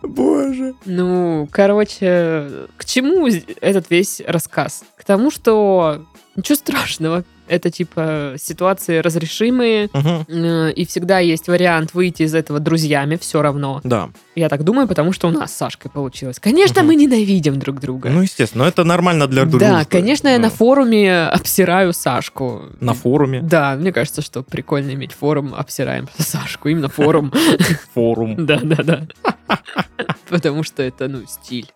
Боже. 0.03 0.75
Ну, 0.87 1.49
короче, 1.51 2.49
к 2.77 2.85
чему 2.85 3.29
этот 3.61 3.91
весь 3.91 4.23
рассказ? 4.27 4.85
К 4.97 5.05
тому, 5.05 5.31
что 5.31 6.05
ничего 6.37 6.57
страшного. 6.57 7.25
Это 7.49 7.71
типа 7.71 8.35
ситуации 8.39 8.99
разрешимые, 8.99 9.89
э, 9.93 10.73
и 10.73 10.85
всегда 10.87 11.19
есть 11.21 11.49
вариант 11.49 11.95
выйти 11.95 12.23
из 12.23 12.35
этого 12.35 12.61
друзьями, 12.61 13.17
все 13.21 13.43
равно. 13.43 13.81
Да. 13.85 14.11
Я 14.35 14.49
так 14.49 14.65
думаю, 14.65 14.89
потому 14.89 15.13
что 15.13 15.29
у 15.29 15.31
нас 15.31 15.53
с 15.53 15.57
Сашкой 15.57 15.91
получилось. 15.91 16.39
Конечно, 16.41 16.83
Мгм. 16.83 16.87
мы 16.89 16.95
ненавидим 16.97 17.59
друг 17.59 17.81
друга. 17.81 18.11
Ну, 18.11 18.23
естественно, 18.23 18.65
но 18.65 18.69
это 18.69 18.85
нормально 18.85 19.27
для 19.27 19.43
дружбы. 19.45 19.61
да, 19.61 19.85
конечно, 19.85 20.29
я 20.29 20.37
Ну, 20.39 20.45
на 20.45 20.51
форуме 20.51 21.23
обсираю 21.27 21.93
Сашку. 21.93 22.63
На 22.81 22.95
форуме, 22.95 23.41
Да, 23.43 23.77
мне 23.77 23.93
кажется, 23.93 24.23
что 24.23 24.43
прикольно 24.43 24.91
иметь 24.93 25.13
форум, 25.13 25.55
обсираем 25.57 26.09
Сашку, 26.19 26.69
именно 26.69 26.89
форум. 26.89 27.33
форум. 27.95 28.35
Да, 28.47 28.61
да, 28.63 28.83
да. 28.83 29.07
Потому 30.29 30.63
что 30.65 30.83
это, 30.83 31.09
ну, 31.09 31.21
стиль. 31.29 31.69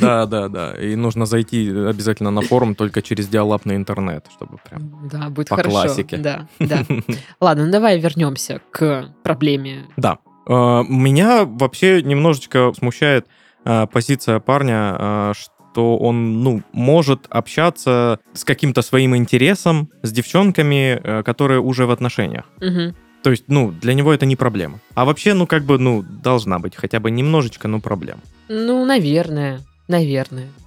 Да, 0.00 0.26
да, 0.26 0.48
да. 0.48 0.72
И 0.72 0.94
нужно 0.96 1.26
зайти 1.26 1.68
обязательно 1.68 2.30
на 2.30 2.42
форум 2.42 2.74
только 2.74 3.02
через 3.02 3.28
диалапный 3.28 3.76
интернет, 3.76 4.26
чтобы 4.34 4.58
прям... 4.68 5.08
Да, 5.10 5.28
будет 5.28 5.48
По 5.48 5.56
хорошо. 5.56 5.70
классике. 5.70 6.16
Да, 6.16 6.48
да. 6.58 6.84
Ладно, 7.40 7.66
ну 7.66 7.72
давай 7.72 7.98
вернемся 8.00 8.60
к 8.70 9.12
проблеме. 9.22 9.86
Да. 9.96 10.18
Э, 10.48 10.82
Меня 10.88 11.44
вообще 11.44 12.02
немножечко 12.02 12.72
смущает 12.76 13.26
э, 13.64 13.86
позиция 13.86 14.40
парня, 14.40 14.96
э, 14.98 15.32
что 15.36 15.96
он, 15.96 16.42
ну, 16.42 16.62
может 16.72 17.26
общаться 17.30 18.18
с 18.34 18.44
каким-то 18.44 18.82
своим 18.82 19.16
интересом 19.16 19.88
с 20.02 20.12
девчонками, 20.12 21.22
которые 21.22 21.60
уже 21.60 21.86
в 21.86 21.90
отношениях. 21.90 22.44
То 23.22 23.30
есть, 23.30 23.44
ну, 23.48 23.70
для 23.70 23.94
него 23.94 24.12
это 24.12 24.26
не 24.26 24.36
проблема. 24.36 24.80
А 24.94 25.04
вообще, 25.04 25.32
ну, 25.32 25.46
как 25.46 25.62
бы, 25.64 25.78
ну, 25.78 26.02
должна 26.02 26.58
быть 26.58 26.74
хотя 26.76 26.98
бы 26.98 27.10
немножечко, 27.10 27.68
ну, 27.68 27.80
проблем. 27.80 28.18
Ну, 28.48 28.84
наверное. 28.84 29.60
Наверное. 29.88 30.48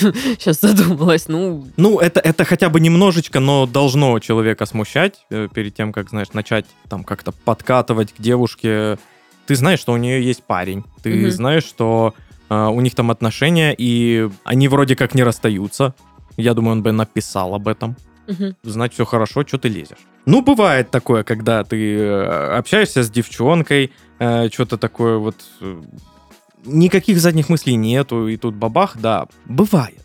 Сейчас 0.00 0.60
задумалась. 0.60 1.28
Ну, 1.28 1.66
Ну, 1.76 1.98
это, 1.98 2.20
это 2.20 2.44
хотя 2.44 2.68
бы 2.68 2.80
немножечко, 2.80 3.40
но 3.40 3.66
должно 3.66 4.18
человека 4.20 4.64
смущать 4.66 5.26
э, 5.30 5.48
перед 5.52 5.74
тем, 5.74 5.92
как, 5.92 6.08
знаешь, 6.10 6.32
начать 6.32 6.66
там 6.88 7.04
как-то 7.04 7.32
подкатывать 7.32 8.12
к 8.12 8.20
девушке. 8.20 8.98
Ты 9.46 9.56
знаешь, 9.56 9.80
что 9.80 9.92
у 9.92 9.96
нее 9.96 10.24
есть 10.24 10.44
парень. 10.44 10.84
Ты 11.02 11.14
Мгм. 11.14 11.30
знаешь, 11.30 11.64
что 11.64 12.14
э, 12.48 12.66
у 12.66 12.80
них 12.80 12.94
там 12.94 13.10
отношения, 13.10 13.74
и 13.76 14.28
они 14.44 14.68
вроде 14.68 14.94
как 14.96 15.14
не 15.14 15.22
расстаются. 15.24 15.94
Я 16.36 16.54
думаю, 16.54 16.72
он 16.72 16.82
бы 16.82 16.92
написал 16.92 17.54
об 17.54 17.68
этом. 17.68 17.96
мгм. 18.28 18.56
Знать 18.62 18.94
все 18.94 19.04
хорошо, 19.04 19.44
что 19.46 19.58
ты 19.58 19.68
лезешь. 19.68 19.98
Ну, 20.26 20.42
бывает 20.42 20.90
такое, 20.90 21.24
когда 21.24 21.64
ты 21.64 21.96
э, 21.98 22.56
общаешься 22.56 23.02
с 23.02 23.10
девчонкой, 23.10 23.90
что-то 24.52 24.78
такое 24.78 25.18
вот... 25.18 25.34
э, 26.64 26.68
никаких 26.68 27.18
задних 27.20 27.48
мыслей 27.48 27.76
нету, 27.76 28.28
и 28.28 28.36
тут 28.36 28.54
бабах, 28.54 28.96
да, 28.96 29.26
бывает. 29.46 30.00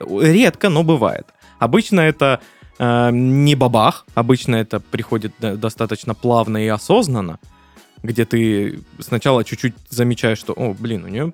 Редко, 0.00 0.68
но 0.68 0.82
бывает. 0.82 1.26
Обычно 1.58 2.00
это 2.00 2.40
э, 2.78 3.10
не 3.12 3.54
бабах, 3.54 4.04
обычно 4.14 4.56
это 4.56 4.78
приходит 4.80 5.32
до- 5.38 5.56
достаточно 5.56 6.14
плавно 6.14 6.58
и 6.58 6.68
осознанно, 6.68 7.38
где 8.02 8.24
ты 8.24 8.80
сначала 9.00 9.42
чуть-чуть 9.44 9.74
замечаешь, 9.90 10.38
что, 10.38 10.52
о, 10.52 10.74
блин, 10.74 11.04
у 11.04 11.08
нее 11.08 11.32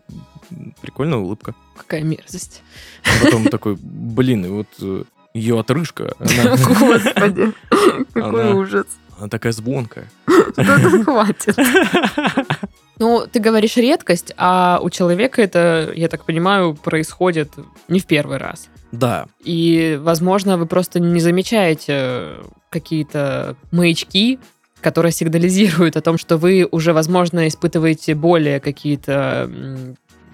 прикольная 0.81 1.19
улыбка. 1.19 1.55
какая 1.77 2.03
мерзость. 2.03 2.63
А 3.05 3.25
потом 3.25 3.47
такой, 3.47 3.77
блин, 3.81 4.45
и 4.45 4.49
вот 4.49 4.69
ее 5.35 5.59
отрыжка, 5.59 6.15
она, 6.19 6.57
Господи, 6.57 7.53
какой 8.13 8.43
Она- 8.45 8.55
ужас. 8.55 8.87
она 9.19 9.29
такая 9.29 9.53
звонкая. 9.53 10.09
Да 10.57 10.79
хватит. 11.05 11.57
Ну, 13.03 13.27
ты 13.27 13.41
говоришь 13.41 13.77
редкость, 13.79 14.33
а 14.37 14.79
у 14.81 14.89
человека 14.89 15.43
это, 15.43 15.91
я 15.93 16.07
так 16.07 16.25
понимаю, 16.25 16.75
происходит 16.75 17.51
не 17.89 17.99
в 17.99 18.07
первый 18.07 18.39
раз. 18.39 18.69
Да, 18.93 19.27
И, 19.43 19.99
возможно, 20.01 20.57
вы 20.57 20.67
просто 20.67 21.01
не 21.01 21.19
замечаете 21.19 22.35
какие-то 22.71 23.57
маячки, 23.73 24.39
которые 24.81 25.11
сигнализируют 25.11 25.97
о 25.97 26.01
том, 26.01 26.17
что 26.17 26.37
вы 26.37 26.69
уже, 26.71 26.93
возможно, 26.93 27.49
испытываете 27.49 28.15
более 28.15 28.61
какие-то 28.61 29.51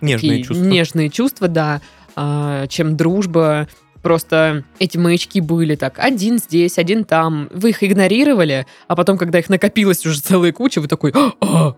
нежные 0.02 0.32
такие 0.32 0.42
чувства. 0.42 0.64
нежные 0.64 1.08
чувства, 1.08 1.48
да, 1.48 1.80
а, 2.16 2.66
чем 2.66 2.98
дружба. 2.98 3.66
Просто 4.02 4.64
эти 4.78 4.98
маячки 4.98 5.40
были 5.40 5.74
так, 5.74 5.98
один 5.98 6.36
здесь, 6.36 6.76
один 6.76 7.06
там. 7.06 7.48
Вы 7.50 7.70
их 7.70 7.82
игнорировали, 7.82 8.66
а 8.88 8.94
потом, 8.94 9.16
когда 9.16 9.38
их 9.38 9.48
накопилось 9.48 10.04
уже 10.04 10.20
целая 10.20 10.52
куча, 10.52 10.82
вы 10.82 10.86
такой, 10.86 11.14
а, 11.40 11.74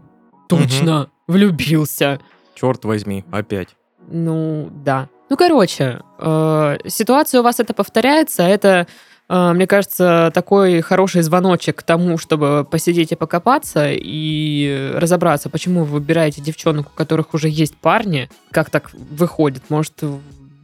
точно, 0.58 1.10
влюбился. 1.26 2.20
Черт 2.54 2.84
возьми, 2.84 3.24
опять. 3.30 3.68
Ну, 4.08 4.70
да. 4.84 5.08
Ну, 5.28 5.36
короче, 5.36 6.00
э, 6.18 6.78
ситуация 6.88 7.40
у 7.40 7.44
вас 7.44 7.60
это 7.60 7.72
повторяется. 7.72 8.42
Это, 8.42 8.86
э, 9.28 9.52
мне 9.52 9.66
кажется, 9.66 10.30
такой 10.34 10.80
хороший 10.80 11.22
звоночек 11.22 11.76
к 11.76 11.82
тому, 11.82 12.18
чтобы 12.18 12.66
посидеть 12.68 13.12
и 13.12 13.16
покопаться 13.16 13.88
и 13.90 14.92
разобраться, 14.94 15.48
почему 15.48 15.84
вы 15.84 15.92
выбираете 15.92 16.42
девчонок, 16.42 16.88
у 16.88 16.96
которых 16.96 17.32
уже 17.32 17.48
есть 17.48 17.76
парни. 17.76 18.28
Как 18.50 18.70
так 18.70 18.90
выходит? 18.92 19.62
Может, 19.68 19.94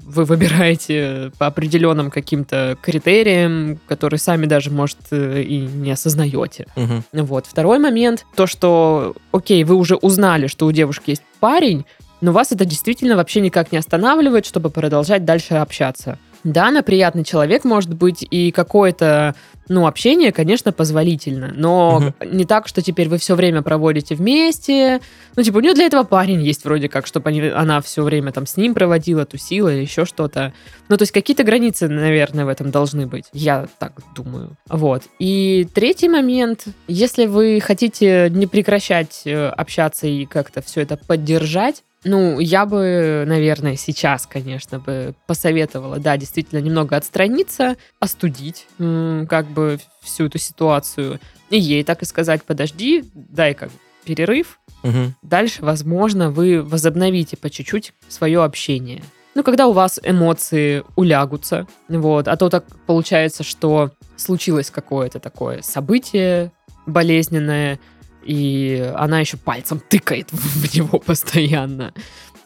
вы 0.06 0.24
выбираете 0.24 1.32
по 1.38 1.46
определенным 1.46 2.10
каким-то 2.10 2.78
критериям, 2.80 3.78
которые 3.88 4.18
сами 4.20 4.46
даже, 4.46 4.70
может, 4.70 4.98
э, 5.10 5.42
и 5.42 5.58
не 5.58 5.90
осознаете. 5.90 6.66
Мгм. 6.76 7.02
Вот. 7.12 7.46
Второй 7.46 7.78
момент, 7.78 8.24
то, 8.36 8.46
что, 8.46 9.14
окей, 9.32 9.64
вы 9.64 9.74
уже 9.74 9.96
узнали, 9.96 10.46
что 10.46 10.66
у 10.66 10.72
девушки 10.72 11.10
есть 11.10 11.22
парень, 11.40 11.84
но 12.20 12.32
вас 12.32 12.52
это 12.52 12.64
действительно 12.64 13.16
вообще 13.16 13.40
никак 13.40 13.72
не 13.72 13.78
останавливает, 13.78 14.46
чтобы 14.46 14.70
продолжать 14.70 15.24
дальше 15.24 15.54
общаться. 15.54 16.18
Да, 16.46 16.68
она 16.68 16.82
приятный 16.82 17.24
человек, 17.24 17.64
может 17.64 17.92
быть, 17.92 18.24
и 18.30 18.52
какое-то, 18.52 19.34
ну, 19.68 19.88
общение, 19.88 20.30
конечно, 20.30 20.70
позволительно, 20.70 21.52
но 21.56 22.14
не 22.24 22.44
так, 22.44 22.68
что 22.68 22.82
теперь 22.82 23.08
вы 23.08 23.18
все 23.18 23.34
время 23.34 23.62
проводите 23.62 24.14
вместе. 24.14 25.00
Ну, 25.34 25.42
типа, 25.42 25.56
у 25.56 25.60
нее 25.60 25.74
для 25.74 25.86
этого 25.86 26.04
парень 26.04 26.40
есть 26.40 26.64
вроде 26.64 26.88
как, 26.88 27.08
чтобы 27.08 27.30
они, 27.30 27.40
она 27.48 27.80
все 27.80 28.04
время 28.04 28.30
там 28.30 28.46
с 28.46 28.56
ним 28.56 28.74
проводила, 28.74 29.24
тусила 29.24 29.74
или 29.74 29.80
еще 29.80 30.04
что-то. 30.04 30.52
Ну, 30.88 30.96
то 30.96 31.02
есть 31.02 31.12
какие-то 31.12 31.42
границы, 31.42 31.88
наверное, 31.88 32.44
в 32.44 32.48
этом 32.48 32.70
должны 32.70 33.08
быть. 33.08 33.24
Я 33.32 33.66
так 33.80 33.94
думаю. 34.14 34.56
Вот. 34.68 35.02
И 35.18 35.66
третий 35.74 36.08
момент. 36.08 36.66
Если 36.86 37.26
вы 37.26 37.60
хотите 37.60 38.30
не 38.30 38.46
прекращать 38.46 39.22
э, 39.24 39.48
общаться 39.48 40.06
и 40.06 40.26
как-то 40.26 40.62
все 40.62 40.82
это 40.82 40.96
поддержать, 40.96 41.82
ну, 42.06 42.38
я 42.38 42.66
бы, 42.66 43.24
наверное, 43.26 43.76
сейчас, 43.76 44.26
конечно, 44.26 44.78
бы 44.78 45.14
посоветовала, 45.26 45.98
да, 45.98 46.16
действительно 46.16 46.60
немного 46.60 46.96
отстраниться, 46.96 47.76
остудить, 48.00 48.66
как 48.78 49.46
бы 49.48 49.78
всю 50.00 50.26
эту 50.26 50.38
ситуацию. 50.38 51.18
И 51.50 51.58
ей 51.58 51.82
так 51.84 52.02
и 52.02 52.06
сказать, 52.06 52.42
подожди, 52.44 53.04
дай 53.14 53.54
как 53.54 53.70
перерыв, 54.04 54.60
Мгм. 54.84 55.14
дальше, 55.22 55.64
возможно, 55.64 56.30
вы 56.30 56.62
возобновите 56.62 57.36
по 57.36 57.50
чуть-чуть 57.50 57.92
свое 58.08 58.44
общение. 58.44 59.02
Ну, 59.34 59.42
когда 59.42 59.66
у 59.66 59.72
вас 59.72 59.98
эмоции 60.02 60.84
улягутся, 60.94 61.66
вот, 61.88 62.28
а 62.28 62.36
то 62.36 62.48
так 62.48 62.64
получается, 62.86 63.42
что 63.42 63.90
случилось 64.16 64.70
какое-то 64.70 65.18
такое 65.18 65.60
событие 65.62 66.52
болезненное, 66.86 67.80
и 68.26 68.92
она 68.96 69.20
еще 69.20 69.36
пальцем 69.36 69.80
тыкает 69.80 70.28
в 70.32 70.74
него 70.74 70.98
постоянно. 70.98 71.92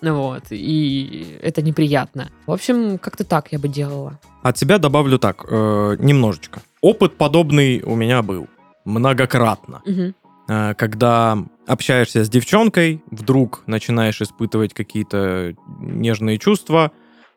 Вот, 0.02 0.44
и 0.50 1.38
это 1.42 1.62
неприятно. 1.62 2.30
В 2.46 2.52
общем, 2.52 2.98
как-то 2.98 3.24
так 3.24 3.52
я 3.52 3.58
бы 3.58 3.68
делала. 3.68 4.18
От 4.42 4.56
себя 4.56 4.78
добавлю 4.78 5.18
так, 5.18 5.44
э, 5.48 5.96
немножечко. 5.98 6.62
Опыт 6.80 7.16
подобный 7.18 7.82
у 7.82 7.94
меня 7.94 8.22
был. 8.22 8.48
Многократно. 8.86 9.82
Мгм. 9.84 10.14
Э, 10.48 10.74
когда 10.74 11.38
общаешься 11.66 12.24
с 12.24 12.30
девчонкой, 12.30 13.02
вдруг 13.10 13.62
начинаешь 13.66 14.22
испытывать 14.22 14.72
какие-то 14.72 15.54
нежные 15.78 16.38
чувства, 16.38 16.92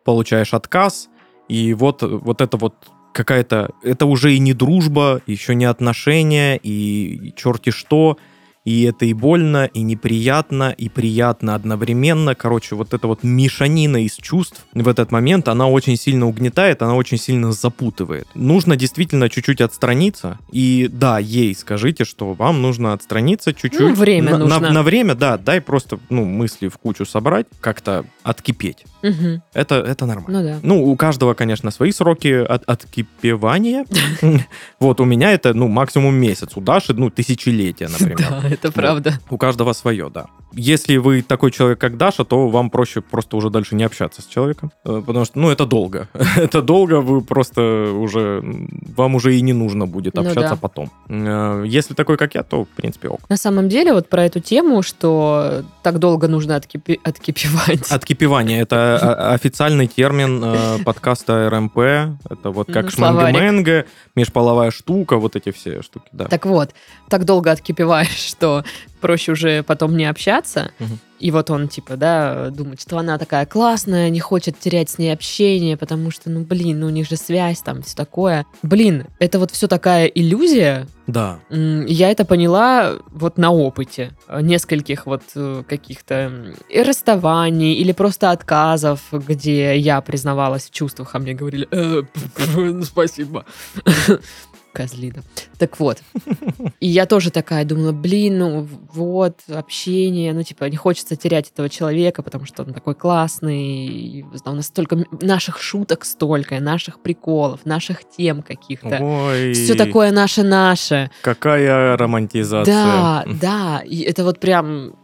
получаешь 0.05 0.53
отказ, 0.53 1.09
и 1.49 1.73
вот, 1.73 2.01
вот 2.01 2.41
это 2.41 2.57
вот 2.57 2.75
какая-то... 3.13 3.71
Это 3.83 4.05
уже 4.05 4.33
и 4.33 4.39
не 4.39 4.53
дружба, 4.53 5.21
еще 5.27 5.53
не 5.53 5.65
отношения, 5.65 6.57
и 6.57 7.33
черти 7.35 7.69
что, 7.69 8.17
и 8.65 8.83
это 8.83 9.05
и 9.05 9.13
больно, 9.13 9.65
и 9.65 9.81
неприятно, 9.81 10.71
и 10.71 10.89
приятно 10.89 11.55
одновременно. 11.55 12.33
Короче, 12.33 12.75
вот 12.75 12.93
эта 12.93 13.07
вот 13.07 13.23
мешанина 13.23 14.03
из 14.03 14.15
чувств 14.15 14.65
в 14.73 14.87
этот 14.87 15.11
момент, 15.11 15.47
она 15.47 15.67
очень 15.67 15.97
сильно 15.97 16.27
угнетает, 16.27 16.81
она 16.81 16.95
очень 16.95 17.17
сильно 17.17 17.51
запутывает. 17.51 18.27
Нужно 18.35 18.75
действительно 18.75 19.29
чуть-чуть 19.29 19.61
отстраниться. 19.61 20.39
И 20.51 20.89
да, 20.91 21.19
ей 21.19 21.53
скажите, 21.55 22.05
что 22.05 22.33
вам 22.33 22.61
нужно 22.61 22.93
отстраниться 22.93 23.53
чуть-чуть. 23.53 23.79
Ну, 23.81 23.93
время 23.93 24.31
на, 24.31 24.37
на- 24.37 24.45
нужно. 24.59 24.71
на 24.71 24.83
время, 24.83 25.15
да, 25.15 25.37
дай 25.37 25.59
просто, 25.59 25.99
ну, 26.09 26.23
мысли 26.23 26.69
в 26.69 26.77
кучу 26.77 27.05
собрать, 27.05 27.47
как-то 27.59 28.05
откипеть. 28.23 28.85
Мгм. 29.03 29.43
Это, 29.53 29.75
это 29.75 30.05
нормально. 30.05 30.41
Ну 30.41 30.47
да. 30.47 30.59
Ну, 30.63 30.83
у 30.85 30.95
каждого, 30.95 31.33
конечно, 31.33 31.71
свои 31.71 31.91
сроки 31.91 32.33
от, 32.33 32.63
откипевания. 32.63 33.85
Вот, 34.79 34.99
у 34.99 35.05
меня 35.05 35.31
это, 35.31 35.53
ну, 35.53 35.67
максимум 35.67 36.15
месяц. 36.15 36.51
У 36.55 36.61
Даши, 36.61 36.93
ну, 36.93 37.09
тысячелетия, 37.09 37.89
например. 37.89 38.17
Да, 38.29 38.41
это 38.49 38.71
правда. 38.71 39.19
У 39.29 39.37
каждого 39.37 39.73
свое, 39.73 40.09
да. 40.09 40.25
Если 40.55 40.97
вы 40.97 41.21
такой 41.21 41.51
человек, 41.51 41.79
как 41.79 41.97
Даша, 41.97 42.23
то 42.23 42.47
вам 42.47 42.69
проще 42.69 43.01
просто 43.01 43.37
уже 43.37 43.49
дальше 43.49 43.75
не 43.75 43.83
общаться 43.83 44.21
с 44.21 44.25
человеком. 44.25 44.71
Э, 44.85 45.01
Потому 45.05 45.25
что, 45.25 45.39
ну, 45.39 45.49
это 45.49 45.65
долго. 45.65 46.07
это 46.35 46.61
долго, 46.61 47.01
вы 47.01 47.21
просто 47.21 47.91
уже... 47.93 48.43
Вам 48.95 49.15
уже 49.15 49.35
и 49.35 49.41
не 49.41 49.53
нужно 49.53 49.87
будет 49.87 50.15
Ну 50.15 50.21
общаться 50.21 50.51
да. 50.51 50.55
потом. 50.55 50.91
Э, 51.09 51.63
Если 51.65 51.93
такой, 51.93 52.17
как 52.17 52.35
я, 52.35 52.43
то, 52.43 52.65
в 52.65 52.69
принципе, 52.69 53.09
ок. 53.09 53.21
На 53.29 53.37
самом 53.37 53.69
деле, 53.69 53.93
вот 53.93 54.09
про 54.09 54.25
эту 54.25 54.39
тему, 54.39 54.81
что 54.83 55.63
так 55.81 55.99
долго 55.99 56.27
нужно 56.27 56.53
откипи- 56.55 56.99
откипевать. 57.03 57.91
Откипевание 57.91 58.61
это 58.61 59.33
официальный 59.33 59.87
термин 59.87 60.41
э, 60.43 60.77
подкаста 60.85 61.49
РМП. 61.49 61.77
Это 61.77 62.49
вот 62.51 62.71
как 62.71 62.89
шмэнга-мэнга, 62.91 63.85
межполовая 64.15 64.71
штука, 64.71 65.17
вот 65.17 65.35
эти 65.35 65.51
все 65.51 65.81
штуки, 65.81 66.07
да. 66.11 66.25
Так 66.25 66.45
вот, 66.45 66.69
так 67.09 67.25
долго 67.25 67.51
откипеваешь, 67.51 68.09
что 68.29 68.63
проще 69.01 69.33
уже 69.33 69.63
потом 69.63 69.97
не 69.97 70.05
общаться. 70.05 70.42
Мгм. 70.79 70.99
И 71.19 71.31
вот 71.31 71.49
он, 71.49 71.69
типа, 71.69 71.95
да, 71.95 72.49
думает, 72.49 72.81
что 72.81 72.97
она 72.97 73.17
такая 73.17 73.45
классная, 73.45 74.09
не 74.09 74.19
хочет 74.19 74.59
терять 74.59 74.89
с 74.89 74.97
ней 74.97 75.13
общение, 75.13 75.77
потому 75.77 76.11
что, 76.11 76.29
ну, 76.29 76.41
блин, 76.41 76.81
ну, 76.81 76.87
у 76.87 76.89
них 76.89 77.07
же 77.07 77.15
связь, 77.15 77.61
там, 77.61 77.81
все 77.81 77.95
такое. 77.95 78.45
Блин, 78.61 79.05
это 79.19 79.39
вот 79.39 79.51
все 79.51 79.67
такая 79.67 80.07
иллюзия. 80.07 80.85
Да. 81.07 81.39
Я 81.49 82.11
это 82.11 82.25
поняла 82.25 82.93
вот 83.09 83.37
на 83.37 83.51
опыте 83.51 84.11
нескольких 84.29 85.05
вот 85.05 85.23
э, 85.35 85.63
каких-то 85.67 86.53
расставаний 86.73 87.73
или 87.73 87.93
просто 87.93 88.31
отказов, 88.31 89.01
где 89.11 89.77
я 89.77 90.01
признавалась 90.01 90.65
в 90.65 90.71
чувствах, 90.71 91.15
а 91.15 91.19
мне 91.19 91.33
говорили 91.33 91.67
«Э, 91.71 92.03
спасибо. 92.83 93.45
Козлина. 94.73 95.23
Так 95.57 95.79
вот. 95.79 96.01
И 96.79 96.87
я 96.87 97.05
тоже 97.05 97.31
такая 97.31 97.63
думала, 97.63 97.91
блин, 97.91 98.39
ну 98.39 98.67
вот, 98.91 99.39
общение, 99.47 100.33
ну 100.33 100.43
типа 100.43 100.65
не 100.65 100.75
хочется 100.75 101.15
терять 101.15 101.51
этого 101.51 101.69
человека, 101.69 102.23
потому 102.23 102.45
что 102.45 102.63
он 102.63 102.73
такой 102.73 102.95
классный, 102.95 103.85
и 103.85 104.25
у 104.45 104.51
нас 104.51 104.67
столько 104.67 105.05
наших 105.21 105.61
шуток 105.61 106.03
столько, 106.05 106.59
наших 106.59 106.99
приколов, 107.01 107.65
наших 107.65 107.99
тем 108.17 108.41
каких-то. 108.41 108.97
Ой, 108.99 109.53
Все 109.53 109.75
такое 109.75 110.11
наше-наше. 110.11 111.11
Какая 111.21 111.95
романтизация. 111.95 112.73
Да, 112.73 113.25
да, 113.41 113.81
и 113.85 114.01
это 114.01 114.23
вот 114.23 114.39
прям 114.39 114.95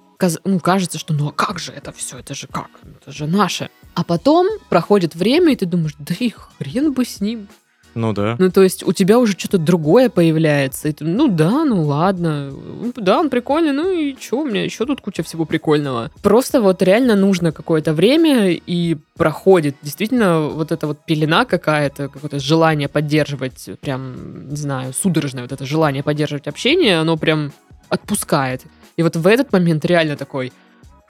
ну, 0.44 0.60
кажется, 0.60 1.00
что 1.00 1.14
ну 1.14 1.30
а 1.30 1.32
как 1.32 1.60
же 1.60 1.72
это 1.72 1.92
все, 1.92 2.18
это 2.18 2.34
же 2.34 2.48
как, 2.48 2.70
это 2.84 3.12
же 3.12 3.28
наше. 3.28 3.70
А 3.94 4.04
потом 4.04 4.48
проходит 4.70 5.16
время, 5.16 5.54
и 5.54 5.56
ты 5.56 5.66
думаешь, 5.66 5.94
да 5.98 6.14
и 6.20 6.30
хрен 6.30 6.92
бы 6.92 7.06
с 7.06 7.22
ним. 7.22 7.48
Ну 7.96 8.14
да. 8.14 8.36
Ну, 8.40 8.52
то 8.52 8.62
есть 8.62 8.84
у 8.88 8.94
тебя 8.94 9.20
уже 9.20 9.34
что-то 9.34 9.58
другое 9.58 10.10
появляется. 10.10 10.90
И 10.90 10.92
ты, 10.92 11.04
ну 11.06 11.28
да, 11.28 11.66
ну 11.66 11.84
ладно. 11.84 12.54
Да, 12.96 13.20
он 13.20 13.30
прикольный, 13.30 13.72
ну 13.72 13.90
и 13.92 14.16
что, 14.20 14.42
у 14.42 14.46
меня 14.46 14.64
еще 14.64 14.86
тут 14.86 15.02
куча 15.02 15.24
всего 15.24 15.46
прикольного. 15.46 16.12
Просто 16.22 16.62
вот 16.62 16.82
реально 16.82 17.16
нужно 17.16 17.52
какое-то 17.52 17.94
время, 17.94 18.52
и 18.52 18.98
проходит 19.18 19.76
действительно 19.82 20.48
вот 20.48 20.72
эта 20.72 20.88
вот 20.88 21.00
пелена 21.06 21.46
какая-то, 21.46 22.10
какое-то 22.10 22.40
желание 22.40 22.88
поддерживать, 22.88 23.70
прям, 23.82 24.50
не 24.50 24.56
знаю, 24.56 24.94
судорожное 24.94 25.44
вот 25.44 25.52
это 25.52 25.66
желание 25.66 26.04
поддерживать 26.04 26.48
общение, 26.48 27.00
оно 27.00 27.18
прям 27.18 27.52
отпускает. 27.90 28.64
И 28.98 29.04
вот 29.04 29.16
в 29.16 29.26
этот 29.28 29.52
момент 29.52 29.86
реально 29.86 30.16
такой, 30.16 30.52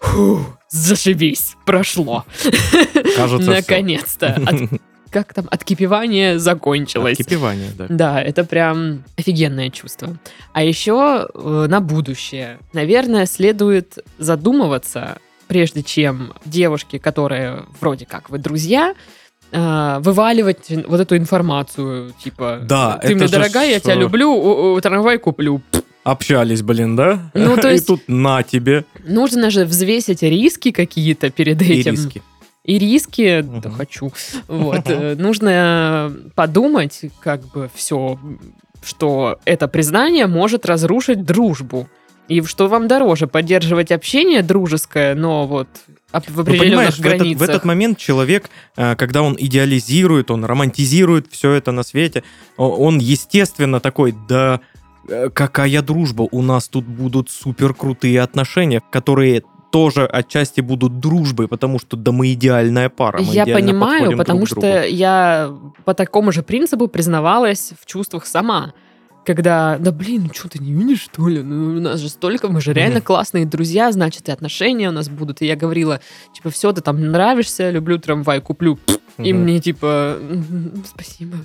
«Фу, 0.01 0.45
зашибись, 0.69 1.55
прошло. 1.65 2.23
Кажется. 3.15 3.51
Наконец-то. 3.55 4.27
От- 4.45 4.79
как 5.09 5.33
там, 5.33 5.45
откипевание 5.51 6.39
закончилось. 6.39 7.19
Откипевание, 7.19 7.69
да. 7.77 7.85
Да, 7.89 8.21
это 8.21 8.43
прям 8.43 9.03
офигенное 9.17 9.69
чувство. 9.69 10.17
А 10.53 10.63
еще 10.63 11.27
э, 11.33 11.65
на 11.69 11.81
будущее. 11.81 12.59
Наверное, 12.73 13.25
следует 13.25 13.97
задумываться, 14.17 15.17
прежде 15.47 15.83
чем 15.83 16.33
девушке, 16.45 16.99
которая 16.99 17.63
вроде 17.81 18.05
как 18.05 18.29
вы 18.29 18.37
друзья, 18.37 18.93
э, 19.51 19.97
вываливать 20.01 20.69
вот 20.87 20.99
эту 20.99 21.17
информацию, 21.17 22.13
типа, 22.23 22.59
Да, 22.63 22.97
ты 23.01 23.15
мне 23.15 23.27
дорогая, 23.27 23.69
я 23.71 23.79
тебя 23.79 23.95
люблю, 23.95 24.31
о- 24.31 24.75
о, 24.75 24.81
трамвай 24.81 25.17
куплю. 25.17 25.61
Общались, 26.03 26.61
блин, 26.61 26.95
да? 26.95 27.29
Ну, 27.33 27.55
то 27.57 27.69
есть- 27.71 27.83
И 27.83 27.87
тут 27.87 28.01
на 28.07 28.41
тебе 28.43 28.85
Нужно 29.05 29.49
же 29.51 29.65
взвесить 29.65 30.23
риски 30.23 30.71
какие-то 30.71 31.29
перед 31.29 31.61
и 31.61 31.73
этим. 31.79 31.91
риски. 31.91 32.21
И 32.69 32.77
риски, 32.77 33.41
да 33.41 33.71
хочу. 33.71 34.13
Вот, 34.47 34.83
э, 34.85 35.15
нужно 35.15 36.13
подумать, 36.35 37.01
как 37.19 37.41
бы 37.47 37.67
все, 37.73 38.19
что 38.83 39.39
это 39.43 39.67
признание 39.67 40.27
может 40.27 40.67
разрушить 40.67 41.23
дружбу. 41.25 41.87
И 42.27 42.43
что 42.43 42.67
вам 42.67 42.87
дороже, 42.87 43.25
поддерживать 43.25 43.91
общение 43.91 44.43
дружеское, 44.43 45.15
но 45.15 45.47
вот 45.47 45.67
в 46.13 46.35
Ну, 46.35 46.41
определенных 46.43 46.59
понимаешь, 46.59 46.93
в 46.93 46.99
этот, 46.99 47.17
границах. 47.17 47.39
в 47.39 47.49
этот 47.49 47.65
момент 47.65 47.97
человек, 47.97 48.51
э, 48.77 48.95
когда 48.95 49.23
он 49.23 49.35
идеализирует, 49.39 50.29
он 50.29 50.45
романтизирует 50.45 51.25
все 51.31 51.53
это 51.53 51.71
на 51.71 51.81
свете, 51.81 52.23
он, 52.55 52.99
естественно, 52.99 53.79
такой, 53.79 54.13
да 54.29 54.59
э, 55.07 55.31
какая 55.33 55.81
дружба, 55.81 56.27
у 56.29 56.43
нас 56.43 56.67
тут 56.67 56.85
будут 56.85 57.31
супер 57.31 57.73
крутые 57.73 58.21
отношения, 58.21 58.79
которые 58.91 59.41
тоже 59.71 60.05
отчасти 60.05 60.61
будут 60.61 60.99
дружбой, 60.99 61.47
потому 61.47 61.79
что 61.79 61.95
да 61.97 62.11
мы 62.11 62.33
идеальная 62.33 62.89
пара. 62.89 63.19
мы 63.19 63.33
Я 63.33 63.43
идеально 63.43 63.53
понимаю, 63.67 64.17
потому 64.17 64.39
друг 64.45 64.49
к 64.49 64.53
другу. 64.53 64.67
что 64.67 64.83
я 64.87 65.53
по 65.85 65.93
такому 65.93 66.31
же 66.31 66.43
принципу 66.43 66.87
признавалась 66.87 67.73
в 67.79 67.85
чувствах 67.85 68.25
сама. 68.25 68.73
Когда, 69.25 69.77
да 69.77 69.91
блин, 69.91 70.31
что 70.33 70.49
ты 70.49 70.59
не 70.59 70.73
видишь, 70.73 71.01
что 71.01 71.27
ли? 71.27 71.43
Ну, 71.43 71.77
у 71.77 71.81
нас 71.81 71.99
же 71.99 72.09
столько, 72.09 72.47
мы 72.47 72.61
же 72.61 72.73
реально 72.73 73.01
классные 73.01 73.45
друзья, 73.45 73.91
значит, 73.91 74.27
и 74.27 74.31
отношения 74.31 74.89
у 74.89 74.91
нас 74.91 75.09
будут. 75.09 75.41
И 75.41 75.45
я 75.45 75.55
говорила, 75.55 75.99
типа, 76.33 76.49
все, 76.49 76.71
ты 76.71 76.81
там 76.81 77.11
нравишься, 77.11 77.69
люблю 77.69 77.99
трамвай, 77.99 78.41
куплю. 78.41 78.79
И 79.17 79.33
мне, 79.33 79.59
типа, 79.59 80.17
«М, 80.19 80.83
спасибо. 80.87 81.37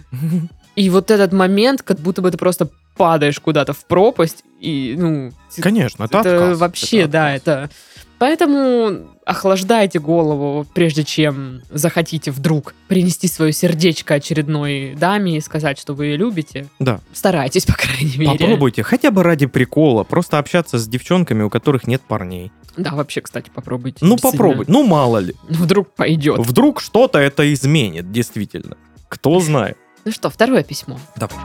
И 0.77 0.89
вот 0.89 1.11
этот 1.11 1.33
момент, 1.33 1.83
как 1.83 1.99
будто 1.99 2.23
бы 2.23 2.31
ты 2.31 2.39
просто 2.39 2.71
падаешь 2.97 3.41
куда-то 3.41 3.73
в 3.73 3.85
пропасть, 3.87 4.45
и, 4.61 4.95
ну... 4.97 5.33
Конечно, 5.61 6.05
это, 6.05 6.19
это 6.19 6.35
отказ, 6.37 6.59
вообще, 6.59 6.99
это 7.01 7.11
да, 7.13 7.35
это... 7.35 7.71
Поэтому 8.19 9.09
охлаждайте 9.27 9.99
голову, 9.99 10.67
прежде 10.75 11.05
чем 11.05 11.63
захотите 11.71 12.31
вдруг 12.31 12.75
принести 12.89 13.29
свое 13.29 13.53
сердечко 13.53 14.15
очередной 14.15 14.95
даме 14.95 15.39
и 15.39 15.41
сказать, 15.41 15.79
что 15.79 15.95
вы 15.95 16.07
ее 16.07 16.17
любите. 16.17 16.67
Да. 16.79 17.01
Старайтесь, 17.13 17.65
по 17.65 17.75
крайней 17.75 18.17
мере. 18.17 18.39
Попробуйте, 18.39 18.83
хотя 18.83 19.11
бы 19.11 19.23
ради 19.23 19.47
прикола, 19.47 20.05
просто 20.05 20.39
общаться 20.39 20.79
с 20.79 20.87
девчонками, 20.87 21.43
у 21.43 21.51
которых 21.51 21.87
нет 21.87 22.03
парней. 22.03 22.53
Да, 22.77 22.93
вообще, 22.93 23.21
кстати, 23.21 23.51
попробуйте. 23.55 23.99
Ну, 24.05 24.17
попробуй, 24.17 24.65
ну, 24.69 24.85
мало 24.85 25.19
ли. 25.19 25.35
Вдруг 25.49 25.95
пойдет. 25.95 26.39
Вдруг 26.39 26.81
что-то 26.81 27.19
это 27.19 27.53
изменит, 27.53 28.11
действительно. 28.11 28.77
Кто 29.09 29.39
знает. 29.41 29.77
Ну 30.05 30.13
что, 30.13 30.29
второе 30.29 30.65
письмо. 30.65 30.99
Давай. 31.17 31.39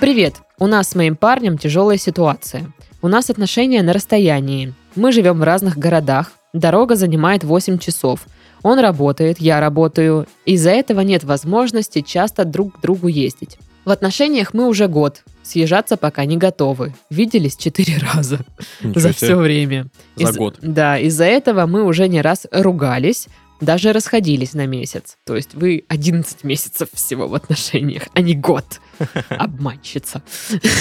Привет. 0.00 0.36
У 0.58 0.66
нас 0.66 0.90
с 0.90 0.94
моим 0.94 1.16
парнем 1.16 1.58
тяжелая 1.58 1.96
ситуация. 1.98 2.72
У 3.02 3.08
нас 3.08 3.30
отношения 3.30 3.82
на 3.82 3.92
расстоянии. 3.92 4.74
Мы 4.94 5.12
живем 5.12 5.38
в 5.40 5.42
разных 5.42 5.76
городах, 5.78 6.32
Дорога 6.52 6.96
занимает 6.96 7.44
8 7.44 7.76
часов. 7.76 8.20
Он 8.62 8.78
работает, 8.78 9.38
я 9.40 9.60
работаю. 9.60 10.26
Из-за 10.46 10.70
этого 10.70 11.00
нет 11.02 11.22
возможности 11.22 12.00
часто 12.00 12.46
друг 12.46 12.78
к 12.78 12.80
другу 12.80 13.08
ездить. 13.08 13.58
В 13.84 13.90
отношениях 13.90 14.54
мы 14.54 14.66
уже 14.66 14.88
год. 14.88 15.22
Съезжаться 15.42 15.98
пока 15.98 16.24
не 16.24 16.38
готовы. 16.38 16.94
Виделись 17.10 17.56
четыре 17.56 17.98
раза 18.14 18.40
Ничего 18.80 19.00
за 19.00 19.12
себе. 19.12 19.26
все 19.26 19.36
время. 19.36 19.86
За 20.16 20.30
Из- 20.30 20.36
год. 20.36 20.56
Да, 20.62 20.98
из-за 20.98 21.24
этого 21.26 21.66
мы 21.66 21.84
уже 21.84 22.08
не 22.08 22.22
раз 22.22 22.46
ругались, 22.50 23.28
даже 23.60 23.92
расходились 23.92 24.54
на 24.54 24.66
месяц. 24.66 25.16
То 25.24 25.36
есть 25.36 25.54
вы 25.54 25.84
11 25.88 26.44
месяцев 26.44 26.88
всего 26.92 27.28
в 27.28 27.34
отношениях, 27.34 28.04
а 28.14 28.20
не 28.20 28.34
год. 28.34 28.80
Обманщица. 29.28 30.22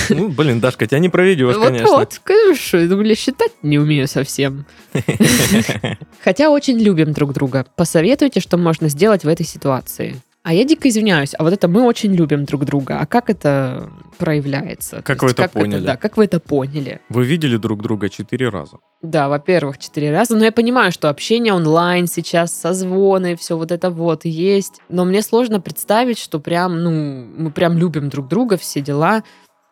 Ну, 0.10 0.30
блин, 0.30 0.60
Дашка, 0.60 0.88
тебя 0.88 1.00
не 1.00 1.10
проведешь, 1.10 1.56
Вот 1.56 1.68
конечно. 1.68 1.92
вот, 1.92 2.22
конечно, 2.24 2.78
я 2.78 2.88
думаю, 2.88 3.16
считать 3.16 3.52
не 3.62 3.78
умею 3.78 4.08
совсем. 4.08 4.66
Хотя 6.24 6.50
очень 6.50 6.80
любим 6.80 7.14
друг 7.14 7.34
друга. 7.34 7.66
Посоветуйте, 7.76 8.40
что 8.40 8.58
можно 8.58 8.90
сделать 8.90 9.24
в 9.24 9.28
этой 9.28 9.46
ситуации. 9.46 10.22
А 10.48 10.54
я 10.54 10.64
дико 10.64 10.88
извиняюсь, 10.88 11.34
а 11.40 11.44
вот 11.44 11.54
это 11.54 11.68
мы 11.68 11.82
очень 11.82 12.14
любим 12.14 12.46
друг 12.46 12.66
друга. 12.66 13.00
А 13.00 13.08
как 13.08 13.32
это 13.32 13.90
проявляется? 14.20 14.98
То 14.98 15.02
Как 15.02 15.24
есть 15.24 15.40
вы 15.40 15.44
это 15.44 15.52
поняли? 15.52 15.84
да, 15.86 15.98
как 15.98 16.18
вы 16.18 16.26
это 16.26 16.40
поняли? 16.40 17.02
Вы 17.10 17.26
видели 17.26 17.58
друг 17.58 17.82
друга 17.82 18.10
четыре 18.10 18.50
раза. 18.50 18.78
Да, 19.02 19.28
во-первых, 19.28 19.80
четыре 19.80 20.12
раза. 20.12 20.36
Но 20.36 20.46
я 20.46 20.52
понимаю, 20.52 20.92
что 20.92 21.10
общение 21.10 21.52
онлайн 21.52 22.06
сейчас, 22.06 22.54
созвоны, 22.54 23.36
все 23.36 23.58
вот 23.58 23.72
это 23.72 23.90
вот 23.90 24.26
есть. 24.26 24.82
Но 24.88 25.04
мне 25.04 25.24
сложно 25.24 25.60
представить, 25.60 26.20
что 26.20 26.40
прям, 26.40 26.84
ну, 26.84 26.92
мы 27.38 27.50
прям 27.50 27.76
любим 27.80 28.10
друг 28.10 28.28
друга, 28.28 28.58
все 28.58 28.82
дела. 28.82 29.24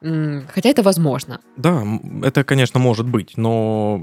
Хотя 0.01 0.69
это 0.69 0.81
возможно. 0.81 1.39
Да, 1.55 1.83
это, 2.23 2.43
конечно, 2.43 2.79
может 2.79 3.07
быть, 3.07 3.33
но... 3.37 4.01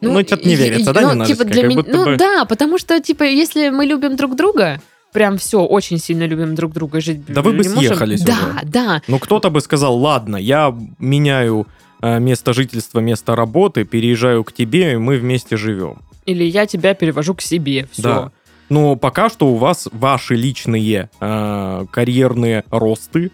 Ну, 0.00 0.20
что-то 0.22 0.46
не 0.48 0.54
верится, 0.56 0.90
и- 0.90 0.94
да, 0.94 1.00
ну, 1.02 1.10
немножечко? 1.12 1.44
типа 1.44 1.52
для 1.52 1.62
Как 1.62 1.70
меня- 1.70 1.84
Ну 1.86 2.04
бы- 2.04 2.16
да, 2.16 2.44
потому 2.46 2.78
что, 2.78 3.00
типа, 3.00 3.22
если 3.22 3.68
мы 3.70 3.84
любим 3.86 4.16
друг 4.16 4.34
друга, 4.36 4.80
прям 5.12 5.38
все, 5.38 5.60
очень 5.64 5.98
сильно 5.98 6.24
любим 6.26 6.54
друг 6.54 6.72
друга, 6.72 7.00
жить 7.00 7.24
Да 7.26 7.42
вы 7.42 7.52
бы 7.52 7.62
не 7.62 7.68
можем. 7.68 7.80
съехались 7.80 8.22
Да, 8.22 8.32
уже. 8.56 8.66
да. 8.66 9.02
Ну, 9.08 9.18
кто-то 9.18 9.50
бы 9.50 9.60
сказал, 9.60 9.96
ладно, 9.96 10.36
я 10.36 10.74
меняю 10.98 11.66
э, 12.02 12.18
место 12.20 12.52
жительства, 12.52 13.00
место 13.00 13.34
работы, 13.36 13.84
переезжаю 13.84 14.44
к 14.44 14.52
тебе, 14.52 14.92
и 14.92 14.96
мы 14.96 15.16
вместе 15.18 15.56
живем. 15.56 15.98
Или 16.26 16.44
я 16.44 16.66
тебя 16.66 16.94
перевожу 16.94 17.34
к 17.34 17.40
себе, 17.40 17.88
все. 17.92 18.02
Да. 18.02 18.32
Но 18.68 18.96
пока 18.96 19.30
что 19.30 19.48
у 19.48 19.54
вас 19.56 19.88
ваши 19.92 20.34
личные 20.34 21.08
э, 21.20 21.86
карьерные 21.90 22.64
росты 22.70 23.30